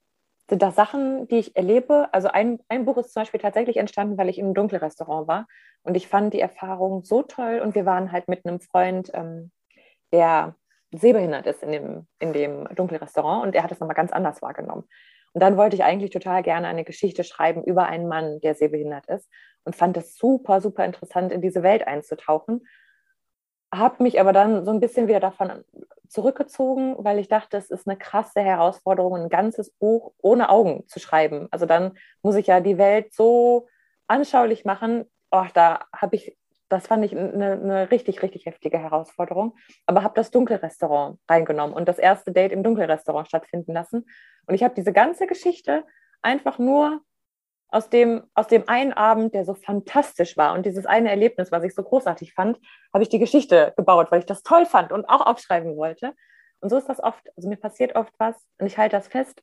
[0.48, 2.09] sind das Sachen, die ich erlebe.
[2.12, 5.46] Also ein, ein Buch ist zum Beispiel tatsächlich entstanden, weil ich im Dunkelrestaurant war.
[5.82, 7.61] Und ich fand die Erfahrung so toll.
[7.62, 9.50] Und wir waren halt mit einem Freund, ähm,
[10.12, 10.54] der
[10.92, 14.85] sehbehindert ist in dem, in dem Dunkelrestaurant und er hat es nochmal ganz anders wahrgenommen.
[15.32, 19.06] Und dann wollte ich eigentlich total gerne eine Geschichte schreiben über einen Mann, der sehbehindert
[19.06, 19.28] ist.
[19.64, 22.62] Und fand es super, super interessant, in diese Welt einzutauchen
[23.76, 25.64] habe mich aber dann so ein bisschen wieder davon
[26.08, 31.00] zurückgezogen, weil ich dachte, es ist eine krasse Herausforderung, ein ganzes Buch ohne Augen zu
[31.00, 31.48] schreiben.
[31.50, 33.68] Also dann muss ich ja die Welt so
[34.06, 35.04] anschaulich machen.
[35.30, 36.36] Oh, da habe ich,
[36.68, 39.57] das fand ich eine, eine, richtig, richtig heftige Herausforderung.
[39.86, 44.07] Aber habe das Dunkelrestaurant reingenommen und das erste Date im Dunkelrestaurant stattfinden lassen.
[44.46, 45.84] Und ich habe diese ganze Geschichte
[46.22, 47.01] einfach nur
[47.68, 51.64] aus dem, aus dem einen Abend, der so fantastisch war und dieses eine Erlebnis, was
[51.64, 52.58] ich so großartig fand,
[52.92, 56.14] habe ich die Geschichte gebaut, weil ich das toll fand und auch aufschreiben wollte.
[56.60, 57.28] Und so ist das oft.
[57.36, 59.42] Also mir passiert oft was und ich halte das fest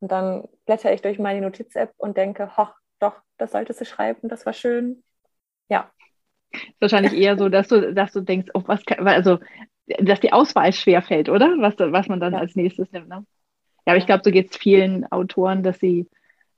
[0.00, 4.28] und dann blätter ich durch meine Notiz-App und denke, hoch, doch, das solltest du schreiben,
[4.28, 5.02] das war schön.
[5.68, 5.90] Ja.
[6.50, 9.38] Ist wahrscheinlich eher so, dass du, dass du denkst, oh, was kann, also,
[9.86, 11.48] dass die Auswahl schwer fällt, oder?
[11.58, 12.40] Was, was man dann ja.
[12.40, 13.08] als nächstes nimmt.
[13.08, 13.24] Ne?
[13.86, 16.08] Ja, aber ich glaube, so geht es vielen Autoren, dass sie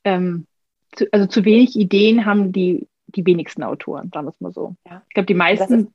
[0.04, 0.46] ähm,
[0.94, 4.74] zu, also zu wenig Ideen haben, die die wenigsten Autoren, sagen wir es mal so.
[4.86, 5.02] Ja.
[5.08, 5.88] Ich glaube, die meisten ist,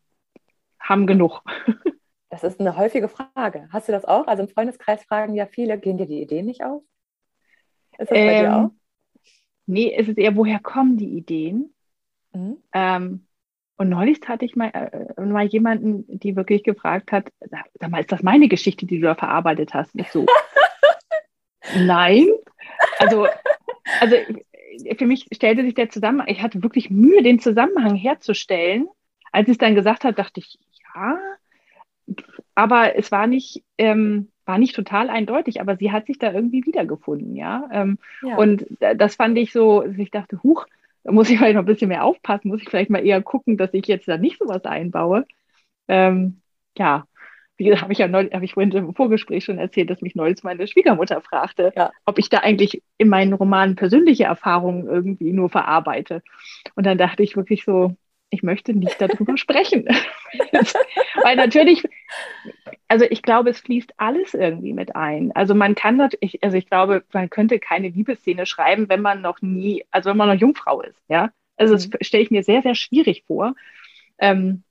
[0.79, 1.41] haben genug.
[2.31, 3.67] Das ist eine häufige Frage.
[3.71, 4.27] Hast du das auch?
[4.27, 6.83] Also im Freundeskreis fragen ja viele, gehen dir die Ideen nicht auf?
[7.97, 8.69] Ist das ähm, bei dir ähm, auch?
[9.65, 11.73] Nee, es ist eher, woher kommen die Ideen?
[12.33, 12.57] Mhm.
[12.71, 13.25] Ähm,
[13.77, 17.31] und neulich hatte ich mal, äh, mal jemanden, die wirklich gefragt hat,
[17.79, 19.95] sag mal, ist das meine Geschichte, die du da verarbeitet hast?
[19.95, 20.27] Nicht so.
[21.75, 22.27] Nein.
[22.99, 23.25] Also,
[24.01, 24.15] also
[24.97, 28.87] für mich stellte sich der Zusammenhang, ich hatte wirklich Mühe, den Zusammenhang herzustellen.
[29.31, 30.57] Als ich es dann gesagt habe, dachte ich,
[30.95, 31.19] ja,
[32.55, 36.65] aber es war nicht, ähm, war nicht total eindeutig, aber sie hat sich da irgendwie
[36.65, 37.69] wiedergefunden, ja.
[37.71, 38.35] Ähm, ja.
[38.35, 40.65] Und das fand ich so, ich dachte, huch,
[41.03, 43.57] da muss ich vielleicht noch ein bisschen mehr aufpassen, muss ich vielleicht mal eher gucken,
[43.57, 45.25] dass ich jetzt da nicht sowas einbaue.
[45.87, 46.41] Ähm,
[46.77, 47.05] ja,
[47.59, 50.15] wie gesagt, habe ich ja neulich, habe ich vorhin im Vorgespräch schon erzählt, dass mich
[50.15, 51.91] neulich meine Schwiegermutter fragte, ja.
[52.05, 56.23] ob ich da eigentlich in meinen Romanen persönliche Erfahrungen irgendwie nur verarbeite.
[56.75, 57.95] Und dann dachte ich wirklich so,
[58.29, 59.85] ich möchte nicht darüber sprechen.
[61.23, 61.83] Weil natürlich,
[62.87, 65.33] also ich glaube, es fließt alles irgendwie mit ein.
[65.33, 69.41] Also man kann natürlich, also ich glaube, man könnte keine Liebesszene schreiben, wenn man noch
[69.41, 71.29] nie, also wenn man noch Jungfrau ist, ja.
[71.57, 71.97] Also das mhm.
[71.99, 73.53] stelle ich mir sehr, sehr schwierig vor.
[74.17, 74.63] Ähm,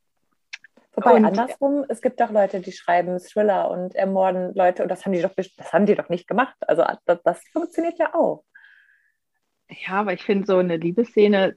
[0.99, 5.05] Wobei und, andersrum, es gibt doch Leute, die schreiben Thriller und ermorden Leute und das
[5.05, 6.57] haben die doch, das haben die doch nicht gemacht.
[6.67, 8.43] Also das, das funktioniert ja auch.
[9.71, 11.55] Ja, aber ich finde so eine Liebesszene,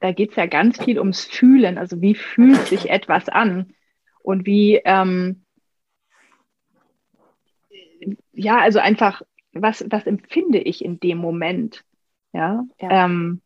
[0.00, 1.76] da geht es ja ganz viel ums Fühlen.
[1.76, 3.74] Also wie fühlt sich etwas an?
[4.22, 5.44] Und wie, ähm,
[8.32, 9.20] ja, also einfach,
[9.52, 11.84] was, was empfinde ich in dem Moment?
[12.32, 13.04] Ja, ja.
[13.04, 13.42] Ähm,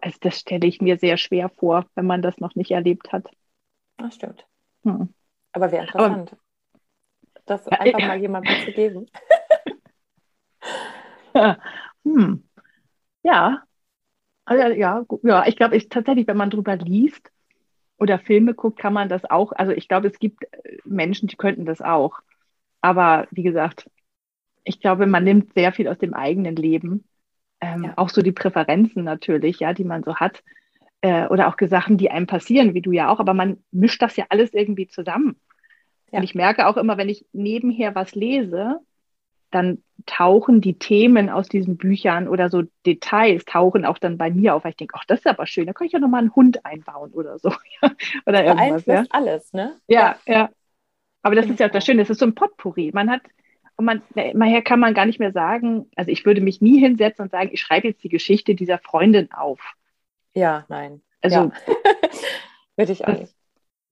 [0.00, 3.28] also das stelle ich mir sehr schwer vor, wenn man das noch nicht erlebt hat.
[4.04, 4.46] Das stimmt.
[4.82, 5.14] Hm.
[5.52, 6.40] Aber wäre interessant, Aber,
[7.46, 9.06] das einfach ja, mal jemandem zu geben.
[11.34, 11.58] ja.
[12.06, 12.44] Hm.
[13.22, 13.62] ja,
[14.44, 17.32] also, ja, ja, ich glaube, ich, tatsächlich, wenn man drüber liest
[17.96, 19.52] oder Filme guckt, kann man das auch.
[19.52, 22.20] Also ich glaube, es gibt äh, Menschen, die könnten das auch.
[22.82, 23.90] Aber wie gesagt,
[24.64, 27.08] ich glaube, man nimmt sehr viel aus dem eigenen Leben.
[27.62, 27.92] Ähm, ja.
[27.96, 30.42] Auch so die Präferenzen natürlich, ja, die man so hat.
[31.04, 33.20] Äh, oder auch Sachen, die einem passieren, wie du ja auch.
[33.20, 35.38] Aber man mischt das ja alles irgendwie zusammen.
[36.10, 36.18] Ja.
[36.18, 38.80] Und ich merke auch immer, wenn ich nebenher was lese,
[39.50, 44.54] dann tauchen die Themen aus diesen Büchern oder so Details tauchen auch dann bei mir
[44.54, 46.34] auf, weil ich denke, ach, das ist aber schön, da kann ich ja nochmal einen
[46.34, 47.52] Hund einbauen oder so.
[48.26, 48.86] oder irgendwas.
[48.86, 49.04] Ja.
[49.10, 49.76] alles, ne?
[49.86, 50.34] Ja, ja.
[50.34, 50.50] ja.
[51.20, 52.92] Aber das ist ja auch das Schöne, das ist so ein Potpourri.
[52.94, 53.20] Man hat,
[53.76, 57.24] und man, nachher kann man gar nicht mehr sagen, also ich würde mich nie hinsetzen
[57.24, 59.60] und sagen, ich schreibe jetzt die Geschichte dieser Freundin auf.
[60.34, 61.02] Ja, nein.
[61.22, 61.52] Also, ja.
[62.76, 63.36] würde ich auch das, nicht.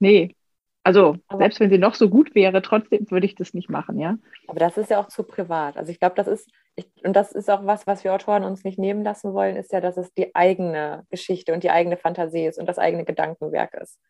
[0.01, 0.37] Nee,
[0.85, 3.99] also aber, selbst wenn sie noch so gut wäre, trotzdem würde ich das nicht machen,
[4.01, 4.19] ja.
[4.49, 5.77] Aber das ist ja auch zu privat.
[5.77, 8.65] Also ich glaube, das ist, ich, und das ist auch was, was wir Autoren uns
[8.65, 12.47] nicht nehmen lassen wollen, ist ja, dass es die eigene Geschichte und die eigene Fantasie
[12.47, 14.01] ist und das eigene Gedankenwerk ist.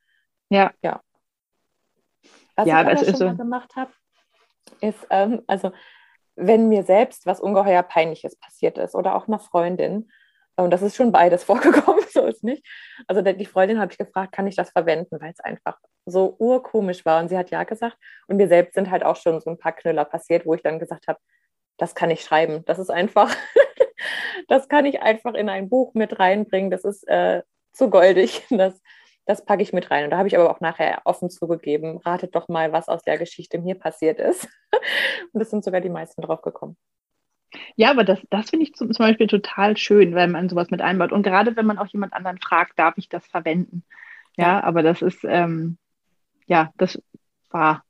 [0.49, 0.73] Ja.
[0.83, 1.03] Ja.
[2.57, 3.25] Was ja, ich aber schon so.
[3.27, 3.93] mal gemacht habe,
[4.81, 5.73] ist, ähm, also
[6.37, 10.11] wenn mir selbst was ungeheuer Peinliches passiert ist oder auch einer Freundin,
[10.57, 12.67] und das ist schon beides vorgekommen, so ist nicht.
[13.07, 17.05] Also die Freundin habe ich gefragt, kann ich das verwenden, weil es einfach so urkomisch
[17.05, 17.21] war.
[17.21, 17.97] Und sie hat ja gesagt.
[18.27, 20.79] Und mir selbst sind halt auch schon so ein paar Knüller passiert, wo ich dann
[20.79, 21.19] gesagt habe,
[21.79, 22.65] das kann ich schreiben.
[22.67, 23.35] Das ist einfach,
[24.49, 26.71] das kann ich einfach in ein Buch mit reinbringen.
[26.71, 27.43] Das ist äh,
[27.73, 28.45] zu goldig.
[28.51, 28.81] Das,
[29.25, 30.05] das packe ich mit rein.
[30.05, 33.19] Und da habe ich aber auch nachher offen zugegeben, ratet doch mal, was aus der
[33.19, 34.49] Geschichte mir passiert ist.
[35.33, 36.77] Und es sind sogar die meisten drauf gekommen.
[37.77, 41.13] Ja, aber das, das finde ich zum, Beispiel total schön, wenn man sowas mit einbaut.
[41.13, 43.85] Und gerade wenn man auch jemand anderen fragt, darf ich das verwenden?
[44.37, 45.77] Ja, aber das ist, ähm,
[46.47, 47.01] ja, das
[47.51, 47.85] war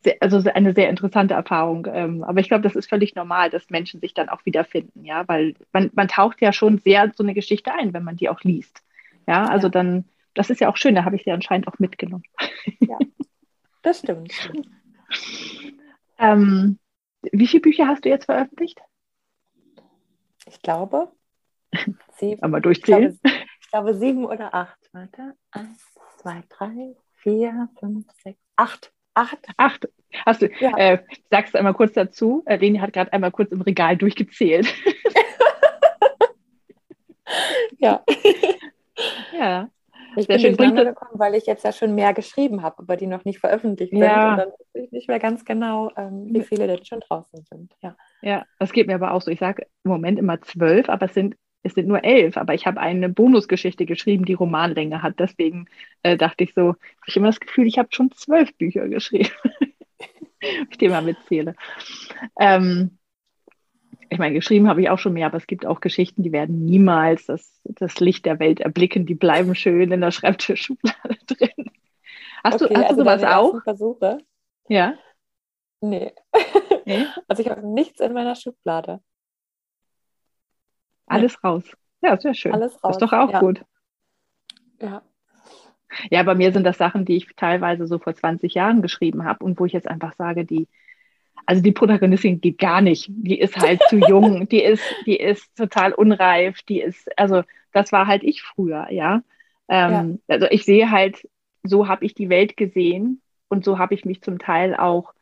[0.00, 1.86] sehr, also eine sehr interessante Erfahrung.
[1.92, 5.26] Ähm, aber ich glaube, das ist völlig normal, dass Menschen sich dann auch wiederfinden, ja,
[5.28, 8.40] weil man, man taucht ja schon sehr so eine Geschichte ein, wenn man die auch
[8.42, 8.82] liest.
[9.26, 9.70] Ja, also ja.
[9.70, 12.24] dann, das ist ja auch schön, da habe ich sie anscheinend auch mitgenommen.
[12.80, 12.98] Ja,
[13.82, 14.32] das stimmt.
[16.18, 16.78] ähm,
[17.22, 18.80] wie viele Bücher hast du jetzt veröffentlicht?
[20.46, 21.12] Ich glaube,
[22.16, 22.42] sieben.
[22.42, 23.12] Einmal durchzählen.
[23.12, 24.78] Ich glaube, ich glaube, sieben oder acht.
[24.92, 25.34] Warte.
[25.50, 25.84] Eins,
[26.18, 28.92] zwei, drei, vier, fünf, sechs, acht.
[29.14, 29.46] Acht.
[29.56, 29.88] Acht.
[30.24, 30.76] Hast du, ja.
[30.76, 34.66] äh, sagst du einmal kurz dazu, äh, Leni hat gerade einmal kurz im Regal durchgezählt.
[37.78, 38.02] ja.
[39.32, 39.70] ja.
[40.18, 40.74] Ich Sehr bin schön.
[40.74, 44.02] gekommen, weil ich jetzt ja schon mehr geschrieben habe, aber die noch nicht veröffentlicht sind.
[44.02, 44.32] Ja.
[44.32, 47.72] Und dann weiß ich nicht mehr ganz genau, ähm, wie viele denn schon draußen sind.
[47.82, 49.30] Ja, ja das geht mir aber auch so.
[49.30, 52.36] Ich sage im Moment immer zwölf, aber es sind, es sind nur elf.
[52.36, 55.14] Aber ich habe eine Bonusgeschichte geschrieben, die Romanlänge hat.
[55.18, 55.66] Deswegen
[56.02, 59.30] äh, dachte ich so, habe ich immer das Gefühl, ich habe schon zwölf Bücher geschrieben.
[60.40, 61.54] ich die mal mitzähle.
[62.40, 62.97] Ähm,
[64.10, 66.64] ich meine, geschrieben habe ich auch schon mehr, aber es gibt auch Geschichten, die werden
[66.64, 69.06] niemals das, das Licht der Welt erblicken.
[69.06, 71.70] Die bleiben schön in der Schreibtischschublade drin.
[72.44, 73.62] Hast okay, du, hast also du sowas auch?
[73.62, 74.18] Versuche?
[74.68, 74.94] Ja.
[75.80, 76.12] Nee.
[76.84, 77.06] nee.
[77.28, 79.00] Also ich habe nichts in meiner Schublade.
[81.06, 81.64] Alles raus.
[82.02, 82.52] Ja, sehr schön.
[82.52, 82.80] Alles raus.
[82.82, 83.40] Das ist doch auch ja.
[83.40, 83.64] gut.
[84.80, 85.02] Ja.
[86.10, 89.44] Ja, bei mir sind das Sachen, die ich teilweise so vor 20 Jahren geschrieben habe
[89.44, 90.68] und wo ich jetzt einfach sage, die,
[91.46, 93.06] also die Protagonistin geht gar nicht.
[93.08, 97.92] Die ist halt zu jung, die ist, die ist total unreif, die ist, also das
[97.92, 99.22] war halt ich früher, ja.
[99.68, 100.34] Ähm, ja.
[100.34, 101.28] Also ich sehe halt,
[101.62, 105.12] so habe ich die Welt gesehen und so habe ich mich zum Teil auch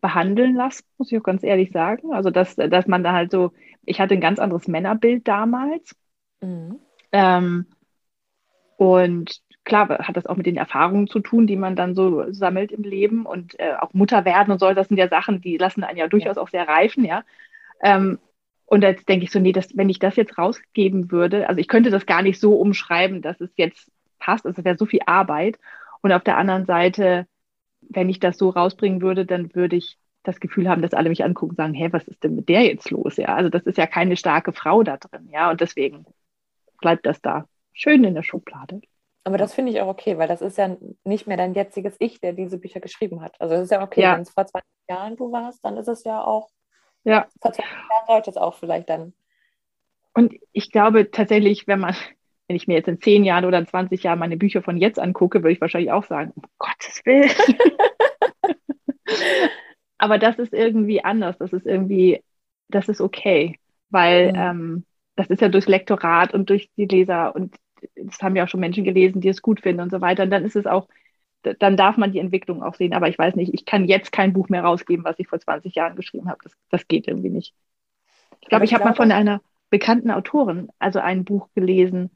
[0.00, 2.12] behandeln lassen, muss ich auch ganz ehrlich sagen.
[2.12, 3.52] Also dass, dass man da halt so,
[3.84, 5.94] ich hatte ein ganz anderes Männerbild damals.
[6.40, 6.80] Mhm.
[7.12, 7.66] Ähm,
[8.76, 12.72] und klar hat das auch mit den Erfahrungen zu tun, die man dann so sammelt
[12.72, 15.84] im Leben und äh, auch Mutter werden und so, das sind ja Sachen, die lassen
[15.84, 16.42] einen ja durchaus ja.
[16.42, 17.24] auch sehr reifen, ja.
[17.82, 18.18] Ähm,
[18.66, 21.68] und jetzt denke ich so, nee, das, wenn ich das jetzt rausgeben würde, also ich
[21.68, 25.00] könnte das gar nicht so umschreiben, dass es jetzt passt, also es wäre so viel
[25.06, 25.58] Arbeit.
[26.00, 27.26] Und auf der anderen Seite,
[27.82, 31.24] wenn ich das so rausbringen würde, dann würde ich das Gefühl haben, dass alle mich
[31.24, 33.16] angucken und sagen, hä, was ist denn mit der jetzt los?
[33.16, 36.06] Ja, also das ist ja keine starke Frau da drin, ja, und deswegen
[36.80, 38.80] bleibt das da schön in der Schublade.
[39.24, 42.20] Aber das finde ich auch okay, weil das ist ja nicht mehr dein jetziges Ich,
[42.20, 43.40] der diese Bücher geschrieben hat.
[43.40, 44.14] Also es ist ja okay, ja.
[44.14, 46.50] wenn es vor 20 Jahren du warst, dann ist es ja auch,
[47.04, 47.28] ja.
[47.40, 49.12] vor 20 Jahren sollte es auch vielleicht dann.
[50.14, 51.94] Und ich glaube tatsächlich, wenn man,
[52.48, 54.98] wenn ich mir jetzt in 10 Jahren oder in 20 Jahren meine Bücher von jetzt
[54.98, 57.30] angucke, würde ich wahrscheinlich auch sagen, um Gottes Willen.
[59.98, 61.38] Aber das ist irgendwie anders.
[61.38, 62.24] Das ist irgendwie,
[62.68, 63.58] das ist okay.
[63.88, 64.38] Weil mhm.
[64.38, 67.54] ähm, das ist ja durchs Lektorat und durch die Leser und
[67.96, 70.24] das haben ja auch schon Menschen gelesen, die es gut finden und so weiter.
[70.24, 70.88] Und dann ist es auch,
[71.42, 72.94] dann darf man die Entwicklung auch sehen.
[72.94, 75.74] Aber ich weiß nicht, ich kann jetzt kein Buch mehr rausgeben, was ich vor 20
[75.74, 76.38] Jahren geschrieben habe.
[76.42, 77.54] Das, das geht irgendwie nicht.
[78.40, 82.10] Ich glaube, ich habe mal von einer bekannten Autorin, also ein Buch gelesen.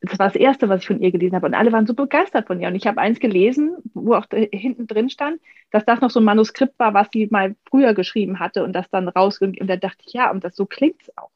[0.00, 1.46] Das war das erste, was ich von ihr gelesen habe.
[1.46, 2.68] Und alle waren so begeistert von ihr.
[2.68, 6.24] Und ich habe eins gelesen, wo auch hinten drin stand, dass das noch so ein
[6.24, 9.60] Manuskript war, was sie mal früher geschrieben hatte und das dann rausging.
[9.60, 11.30] Und da dachte ich, ja, und das so klingt es auch.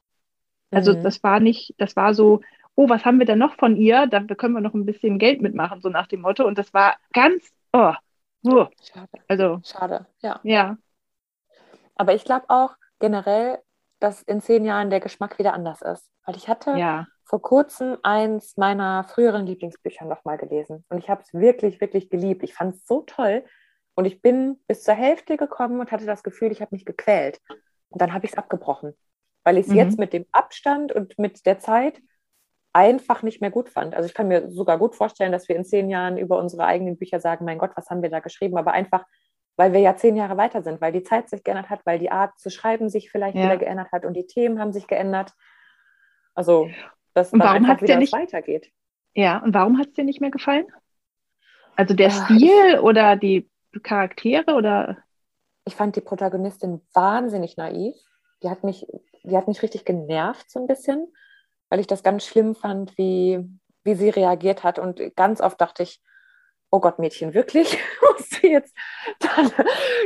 [0.71, 1.03] Also mhm.
[1.03, 2.41] das war nicht, das war so,
[2.75, 4.07] oh, was haben wir denn noch von ihr?
[4.07, 6.45] Da können wir noch ein bisschen Geld mitmachen, so nach dem Motto.
[6.45, 7.93] Und das war ganz, oh,
[8.43, 8.67] oh.
[8.81, 9.09] Schade.
[9.27, 10.39] Also, Schade, ja.
[10.43, 10.77] Ja.
[11.95, 13.59] Aber ich glaube auch generell,
[13.99, 16.09] dass in zehn Jahren der Geschmack wieder anders ist.
[16.25, 17.07] Weil ich hatte ja.
[17.23, 20.83] vor kurzem eins meiner früheren Lieblingsbücher nochmal gelesen.
[20.89, 22.43] Und ich habe es wirklich, wirklich geliebt.
[22.43, 23.45] Ich fand es so toll.
[23.95, 27.39] Und ich bin bis zur Hälfte gekommen und hatte das Gefühl, ich habe mich gequält.
[27.89, 28.93] Und dann habe ich es abgebrochen.
[29.45, 29.77] Weil ich es mhm.
[29.77, 32.01] jetzt mit dem Abstand und mit der Zeit
[32.75, 33.95] einfach nicht mehr gut fand.
[33.95, 36.97] Also ich kann mir sogar gut vorstellen, dass wir in zehn Jahren über unsere eigenen
[36.97, 38.57] Bücher sagen, mein Gott, was haben wir da geschrieben?
[38.57, 39.05] Aber einfach,
[39.55, 42.11] weil wir ja zehn Jahre weiter sind, weil die Zeit sich geändert hat, weil die
[42.11, 43.45] Art zu schreiben sich vielleicht ja.
[43.45, 45.31] wieder geändert hat und die Themen haben sich geändert.
[46.33, 46.69] Also,
[47.13, 48.69] dass und warum einfach wieder nicht, weitergeht.
[49.13, 50.65] Ja, und warum hat es dir nicht mehr gefallen?
[51.77, 53.49] Also der Ach, Stil oder die
[53.83, 54.97] Charaktere oder?
[55.63, 57.95] Ich fand die Protagonistin wahnsinnig naiv.
[58.43, 58.85] Die hat mich,
[59.23, 61.07] die hat mich richtig genervt so ein bisschen
[61.75, 63.43] weil ich das ganz schlimm fand, wie,
[63.83, 64.79] wie sie reagiert hat.
[64.79, 66.01] Und ganz oft dachte ich,
[66.71, 67.77] oh Gott, Mädchen, wirklich?
[68.01, 68.73] Musst du jetzt,
[69.19, 69.51] dann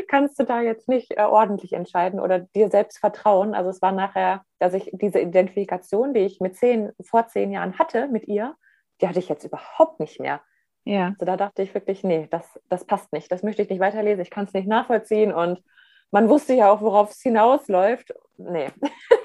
[0.08, 3.54] kannst du da jetzt nicht äh, ordentlich entscheiden oder dir selbst vertrauen.
[3.54, 7.78] Also es war nachher, dass ich diese Identifikation, die ich mit zehn, vor zehn Jahren
[7.78, 8.56] hatte mit ihr,
[9.00, 10.42] die hatte ich jetzt überhaupt nicht mehr.
[10.86, 11.10] Ja.
[11.10, 13.32] Also da dachte ich wirklich, nee, das, das passt nicht.
[13.32, 14.24] Das möchte ich nicht weiterlesen.
[14.24, 15.32] Ich kann es nicht nachvollziehen.
[15.32, 15.62] Und
[16.10, 18.12] man wusste ja auch, worauf es hinausläuft.
[18.38, 18.70] Nee.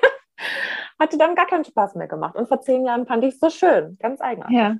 [0.98, 2.36] hatte dann gar keinen Spaß mehr gemacht.
[2.36, 4.56] Und vor zehn Jahren fand ich es so schön, ganz eigenartig.
[4.56, 4.76] Ja,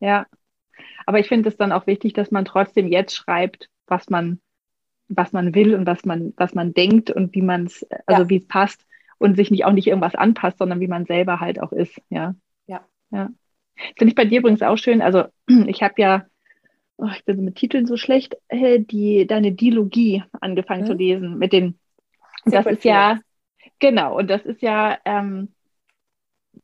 [0.00, 0.26] ja.
[1.06, 4.40] Aber ich finde es dann auch wichtig, dass man trotzdem jetzt schreibt, was man,
[5.08, 8.28] was man will und was man, was man denkt und wie man es, also ja.
[8.28, 8.84] wie es passt
[9.18, 12.00] und sich nicht auch nicht irgendwas anpasst, sondern wie man selber halt auch ist.
[12.08, 12.34] Ja.
[12.66, 12.86] Ja.
[13.10, 13.30] ja.
[13.96, 15.02] Finde ich bei dir übrigens auch schön.
[15.02, 15.24] Also
[15.66, 16.26] ich habe ja,
[16.96, 20.86] oh, ich bin mit Titeln so schlecht, äh, die deine Dialogie angefangen mhm.
[20.86, 21.78] zu lesen mit den.
[22.44, 23.18] das ist ja,
[23.78, 25.48] Genau, und das ist ja, ähm,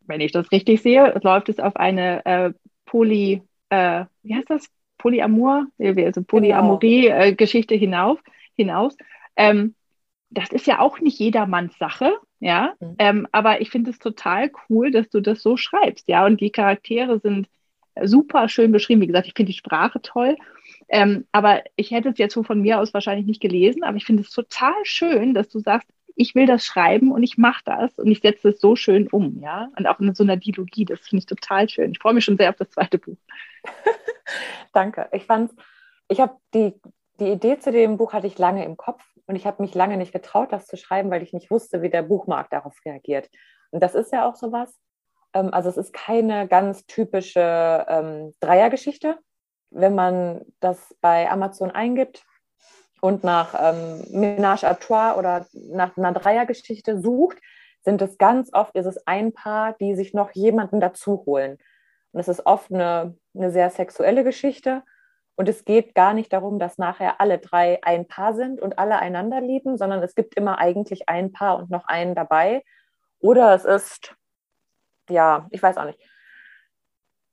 [0.06, 2.52] wenn ich das richtig sehe, läuft es auf eine äh,
[2.84, 4.68] Poly, äh, wie heißt das?
[4.98, 8.20] Polyamor, also Polyamorie-Geschichte hinauf,
[8.56, 8.96] hinaus.
[9.36, 9.74] Ähm,
[10.30, 12.74] das ist ja auch nicht jedermanns Sache, ja.
[12.80, 12.94] Mhm.
[12.98, 16.24] Ähm, aber ich finde es total cool, dass du das so schreibst, ja.
[16.24, 17.48] Und die Charaktere sind
[18.02, 19.02] super schön beschrieben.
[19.02, 20.36] Wie gesagt, ich finde die Sprache toll.
[20.88, 24.04] Ähm, aber ich hätte es jetzt so von mir aus wahrscheinlich nicht gelesen, aber ich
[24.04, 27.98] finde es total schön, dass du sagst, ich will das schreiben und ich mache das
[27.98, 29.68] und ich setze es so schön um, ja.
[29.76, 31.92] Und auch in so einer Dialogie, das finde ich total schön.
[31.92, 33.18] Ich freue mich schon sehr auf das zweite Buch.
[34.72, 35.08] Danke.
[35.12, 35.52] Ich fand,
[36.08, 36.74] ich habe die,
[37.20, 39.96] die Idee zu dem Buch hatte ich lange im Kopf, und ich habe mich lange
[39.96, 43.30] nicht getraut, das zu schreiben, weil ich nicht wusste, wie der Buchmarkt darauf reagiert.
[43.70, 44.78] Und das ist ja auch sowas.
[45.32, 49.18] Ähm, also es ist keine ganz typische ähm, Dreiergeschichte.
[49.70, 52.24] Wenn man das bei Amazon eingibt
[53.04, 57.36] und nach ähm, Ménage à Trois oder nach einer Dreiergeschichte sucht,
[57.82, 61.58] sind es ganz oft, ist es ein Paar, die sich noch jemanden dazu holen.
[62.12, 64.82] Und es ist oft eine, eine sehr sexuelle Geschichte.
[65.36, 68.98] Und es geht gar nicht darum, dass nachher alle drei ein Paar sind und alle
[69.00, 72.64] einander lieben, sondern es gibt immer eigentlich ein Paar und noch einen dabei.
[73.20, 74.14] Oder es ist,
[75.10, 76.00] ja, ich weiß auch nicht.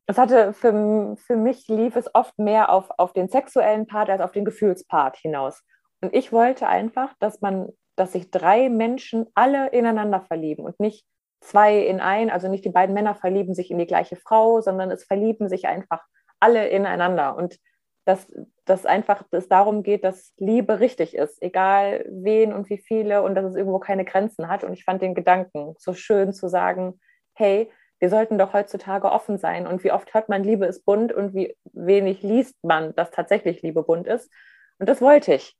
[0.08, 4.22] Es hatte für, für mich lief es oft mehr auf, auf den sexuellen Part als
[4.22, 5.64] auf den Gefühlspart hinaus.
[6.02, 11.06] Und ich wollte einfach, dass man dass sich drei Menschen alle ineinander verlieben und nicht
[11.40, 14.92] zwei in ein, also nicht die beiden Männer verlieben sich in die gleiche Frau, sondern
[14.92, 16.04] es verlieben sich einfach
[16.40, 17.58] alle ineinander und
[18.06, 18.28] dass
[18.66, 23.36] das einfach es darum geht, dass Liebe richtig ist, egal wen und wie viele und
[23.36, 24.64] dass es irgendwo keine Grenzen hat.
[24.64, 27.00] Und ich fand den Gedanken so schön zu sagen,
[27.36, 27.72] hey,
[28.02, 29.68] wir sollten doch heutzutage offen sein.
[29.68, 33.62] Und wie oft hört man, Liebe ist bunt und wie wenig liest man, dass tatsächlich
[33.62, 34.32] Liebe bunt ist.
[34.80, 35.56] Und das wollte ich.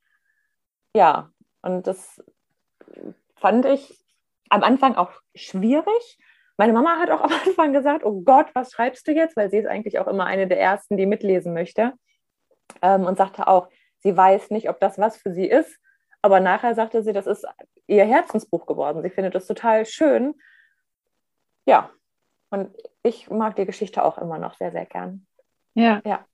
[0.96, 1.32] Ja,
[1.62, 2.20] und das
[3.36, 4.04] fand ich
[4.50, 6.18] am Anfang auch schwierig.
[6.58, 9.38] Meine Mama hat auch am Anfang gesagt, oh Gott, was schreibst du jetzt?
[9.38, 11.94] Weil sie ist eigentlich auch immer eine der Ersten, die mitlesen möchte.
[12.82, 13.70] Ähm, und sagte auch,
[14.00, 15.78] sie weiß nicht, ob das was für sie ist.
[16.24, 17.46] Aber nachher sagte sie, das ist
[17.86, 19.04] ihr Herzensbuch geworden.
[19.04, 20.34] Sie findet es total schön.
[21.68, 21.92] Ja,
[22.52, 22.70] und
[23.04, 25.26] ich mag die Geschichte auch immer noch sehr, sehr gern.
[25.74, 26.02] Ja.
[26.06, 26.26] ja.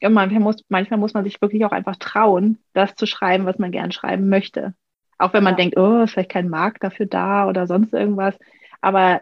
[0.00, 3.58] Ja, manchmal muss, manchmal muss man sich wirklich auch einfach trauen, das zu schreiben, was
[3.58, 4.74] man gern schreiben möchte.
[5.18, 5.58] Auch wenn man ja.
[5.58, 8.36] denkt, oh, ist vielleicht kein Markt dafür da oder sonst irgendwas.
[8.80, 9.20] Aber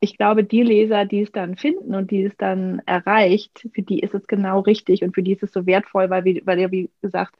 [0.00, 4.00] ich glaube, die Leser, die es dann finden und die es dann erreicht, für die
[4.00, 6.70] ist es genau richtig und für die ist es so wertvoll, weil, wie, weil ja,
[6.70, 7.36] wie gesagt,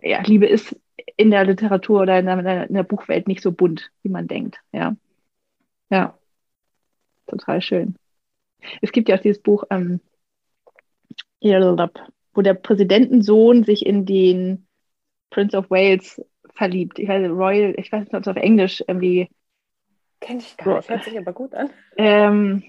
[0.00, 0.78] ja, Liebe ist
[1.16, 4.60] in der Literatur oder in der, in der Buchwelt nicht so bunt, wie man denkt.
[4.72, 4.96] Ja.
[5.90, 6.16] Ja.
[7.32, 7.96] Total schön.
[8.82, 10.00] Es gibt ja auch dieses Buch, ähm,
[11.40, 14.66] wo der Präsidentensohn sich in den
[15.30, 16.22] Prince of Wales
[16.54, 16.98] verliebt.
[16.98, 19.30] Ich weiß, Royal, ich weiß nicht, ob es auf Englisch irgendwie.
[20.20, 21.70] Kenne ich gar nicht, hört sich aber gut an.
[21.96, 22.64] Ähm,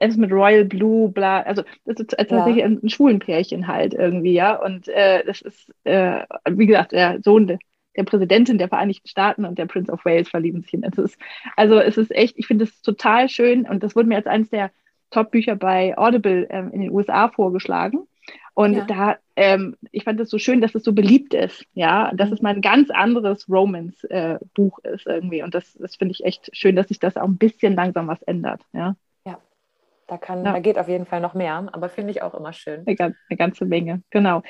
[0.00, 2.64] es ist mit Royal Blue, bla, also das ist tatsächlich ja.
[2.64, 4.60] ein, ein schwulen Pärchen halt irgendwie, ja.
[4.60, 7.58] Und äh, das ist, äh, wie gesagt, der Sohn
[7.98, 10.84] der Präsidentin der Vereinigten Staaten und der Prince of Wales verlieben sich in.
[10.84, 11.18] Es ist,
[11.56, 14.48] also es ist echt, ich finde es total schön und das wurde mir als eines
[14.48, 14.70] der
[15.10, 18.06] Top-Bücher bei Audible ähm, in den USA vorgeschlagen.
[18.54, 18.84] Und ja.
[18.84, 22.34] da, ähm, ich fand es so schön, dass es so beliebt ist, ja, dass mhm.
[22.34, 25.42] es mal ein ganz anderes Romance-Buch äh, ist irgendwie.
[25.42, 28.22] Und das, das finde ich echt schön, dass sich das auch ein bisschen langsam was
[28.22, 28.96] ändert, ja.
[30.08, 30.52] Da, kann, ja.
[30.54, 32.82] da geht auf jeden Fall noch mehr, aber finde ich auch immer schön.
[32.86, 34.42] Eine, eine ganze Menge, genau.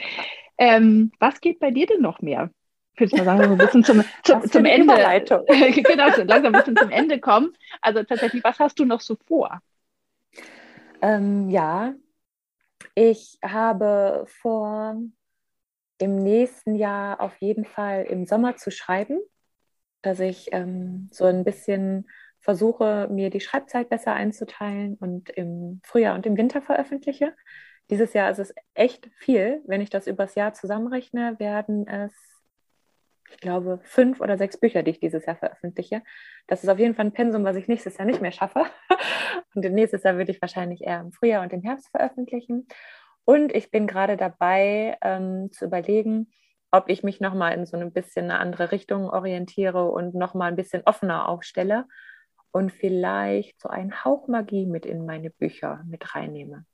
[0.57, 2.51] Ähm, was geht bei dir denn noch mehr?
[3.01, 4.94] Ich würde mal sagen, so ein bisschen zum, zum, zum Ende.
[5.82, 7.53] genau, so langsam ein bisschen zum Ende kommen.
[7.80, 9.61] Also tatsächlich, was hast du noch so vor?
[11.01, 11.94] Ähm, ja,
[12.94, 14.96] ich habe vor,
[15.99, 19.20] im nächsten Jahr auf jeden Fall im Sommer zu schreiben,
[20.03, 22.09] dass ich ähm, so ein bisschen
[22.40, 27.34] versuche, mir die Schreibzeit besser einzuteilen und im Frühjahr und im Winter veröffentliche.
[27.90, 29.62] Dieses Jahr ist es echt viel.
[29.66, 32.12] Wenn ich das übers Jahr zusammenrechne, werden es
[33.31, 36.03] ich glaube, fünf oder sechs Bücher, die ich dieses Jahr veröffentliche.
[36.47, 38.64] Das ist auf jeden Fall ein Pensum, was ich nächstes Jahr nicht mehr schaffe.
[39.55, 42.66] Und nächstes Jahr würde ich wahrscheinlich eher im Frühjahr und im Herbst veröffentlichen.
[43.24, 46.31] Und ich bin gerade dabei ähm, zu überlegen,
[46.70, 50.57] ob ich mich nochmal in so ein bisschen eine andere Richtung orientiere und nochmal ein
[50.57, 51.87] bisschen offener aufstelle
[52.53, 56.64] und vielleicht so einen Hauch Magie mit in meine Bücher mit reinnehme.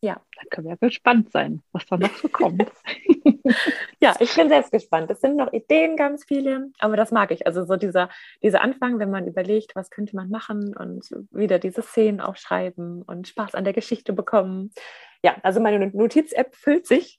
[0.00, 2.70] Ja, dann können wir ja gespannt sein, was da noch so kommt.
[4.00, 5.10] ja, ich bin selbst gespannt.
[5.10, 7.46] Es sind noch Ideen ganz viele, aber das mag ich.
[7.46, 8.10] Also so dieser,
[8.42, 13.28] dieser Anfang, wenn man überlegt, was könnte man machen und wieder diese Szenen aufschreiben und
[13.28, 14.72] Spaß an der Geschichte bekommen.
[15.22, 17.18] Ja, also meine Notiz-App füllt sich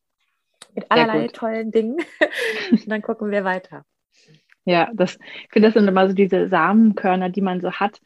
[0.76, 1.98] mit allerlei tollen Dingen.
[2.72, 3.86] und dann gucken wir weiter.
[4.66, 8.00] Ja, das, ich finde, das sind immer so diese Samenkörner, die man so hat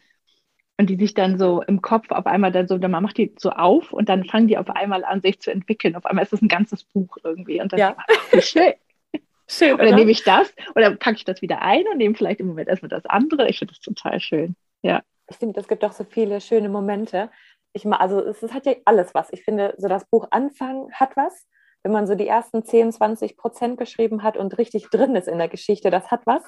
[0.81, 3.31] und die sich dann so im Kopf auf einmal dann so, dann man macht die
[3.37, 5.95] so auf und dann fangen die auf einmal an, sich zu entwickeln.
[5.95, 7.95] Auf einmal ist es ein ganzes Buch irgendwie und dann ja.
[7.97, 8.73] ach, schön.
[9.47, 9.75] schön.
[9.75, 12.47] Oder, oder nehme ich das oder packe ich das wieder ein und nehme vielleicht im
[12.47, 13.47] Moment erstmal das andere.
[13.47, 14.55] Ich finde das total schön.
[14.81, 15.03] Ja.
[15.29, 17.29] Ich finde, es gibt auch so viele schöne Momente.
[17.73, 19.31] Ich mal, also es, es hat ja alles was.
[19.31, 21.47] Ich finde, so das Buch Anfang hat was.
[21.83, 25.37] Wenn man so die ersten 10, 20 Prozent geschrieben hat und richtig drin ist in
[25.37, 26.41] der Geschichte, das hat was.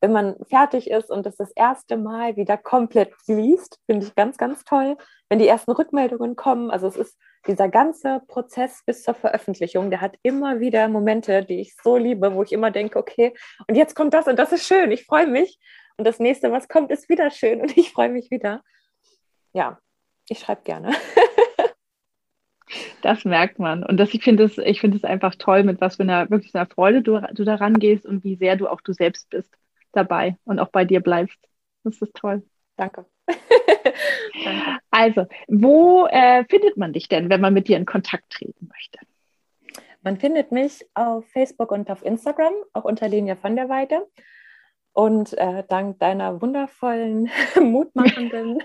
[0.00, 4.36] Wenn man fertig ist und das das erste Mal wieder komplett liest, finde ich ganz,
[4.36, 4.96] ganz toll.
[5.30, 10.00] Wenn die ersten Rückmeldungen kommen, also es ist dieser ganze Prozess bis zur Veröffentlichung, der
[10.00, 13.34] hat immer wieder Momente, die ich so liebe, wo ich immer denke, okay,
[13.66, 15.58] und jetzt kommt das und das ist schön, ich freue mich.
[15.96, 18.62] Und das nächste, was kommt, ist wieder schön und ich freue mich wieder.
[19.54, 19.78] Ja,
[20.28, 20.92] ich schreibe gerne.
[23.02, 23.84] Das merkt man.
[23.84, 27.02] Und das, ich finde es find einfach toll, mit was für einer wirklich einer Freude
[27.02, 29.54] du, du daran gehst und wie sehr du auch du selbst bist
[29.94, 31.38] dabei und auch bei dir bleibst.
[31.82, 32.42] Das ist toll.
[32.76, 33.06] Danke.
[33.26, 34.78] Danke.
[34.90, 38.98] Also, wo äh, findet man dich denn, wenn man mit dir in Kontakt treten möchte?
[40.02, 44.06] Man findet mich auf Facebook und auf Instagram, auch unter Linie von der Weide.
[44.92, 47.30] Und äh, dank deiner wundervollen,
[47.60, 48.62] mutmachenden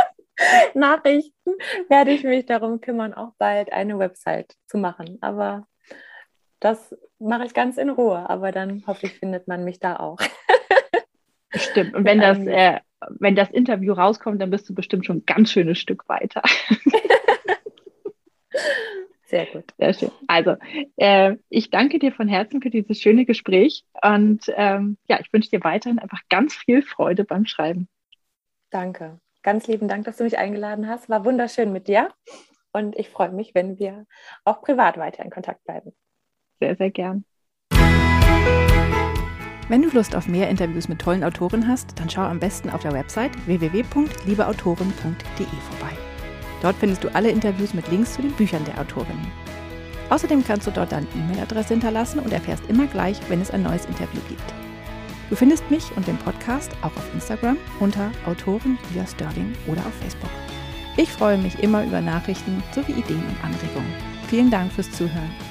[0.74, 1.52] Nachrichten
[1.88, 5.18] werde ich mich darum kümmern, auch bald eine Website zu machen.
[5.20, 5.66] Aber
[6.60, 8.28] das mache ich ganz in Ruhe.
[8.28, 10.18] Aber dann hoffe ich, findet man mich da auch.
[11.54, 11.94] Stimmt.
[11.94, 12.80] Und wenn das, äh,
[13.18, 16.42] wenn das Interview rauskommt, dann bist du bestimmt schon ein ganz schönes Stück weiter.
[19.26, 19.64] Sehr gut.
[19.76, 20.12] Sehr schön.
[20.28, 20.54] Also,
[20.96, 25.50] äh, ich danke dir von Herzen für dieses schöne Gespräch und ähm, ja, ich wünsche
[25.50, 27.88] dir weiterhin einfach ganz viel Freude beim Schreiben.
[28.70, 29.18] Danke.
[29.42, 31.08] Ganz lieben Dank, dass du mich eingeladen hast.
[31.08, 32.12] War wunderschön mit dir
[32.72, 34.06] und ich freue mich, wenn wir
[34.44, 35.92] auch privat weiter in Kontakt bleiben.
[36.60, 37.24] Sehr, sehr gern.
[39.68, 42.82] Wenn du Lust auf mehr Interviews mit tollen Autoren hast, dann schau am besten auf
[42.82, 45.92] der Website www.liebeautoren.de vorbei.
[46.62, 49.26] Dort findest du alle Interviews mit Links zu den Büchern der Autorinnen.
[50.08, 53.86] Außerdem kannst du dort deine E-Mail-Adresse hinterlassen und erfährst immer gleich, wenn es ein neues
[53.86, 54.54] Interview gibt.
[55.30, 59.94] Du findest mich und den Podcast auch auf Instagram unter Autorin Julia Sterling oder auf
[60.00, 60.30] Facebook.
[60.96, 63.92] Ich freue mich immer über Nachrichten sowie Ideen und Anregungen.
[64.28, 65.45] Vielen Dank fürs Zuhören.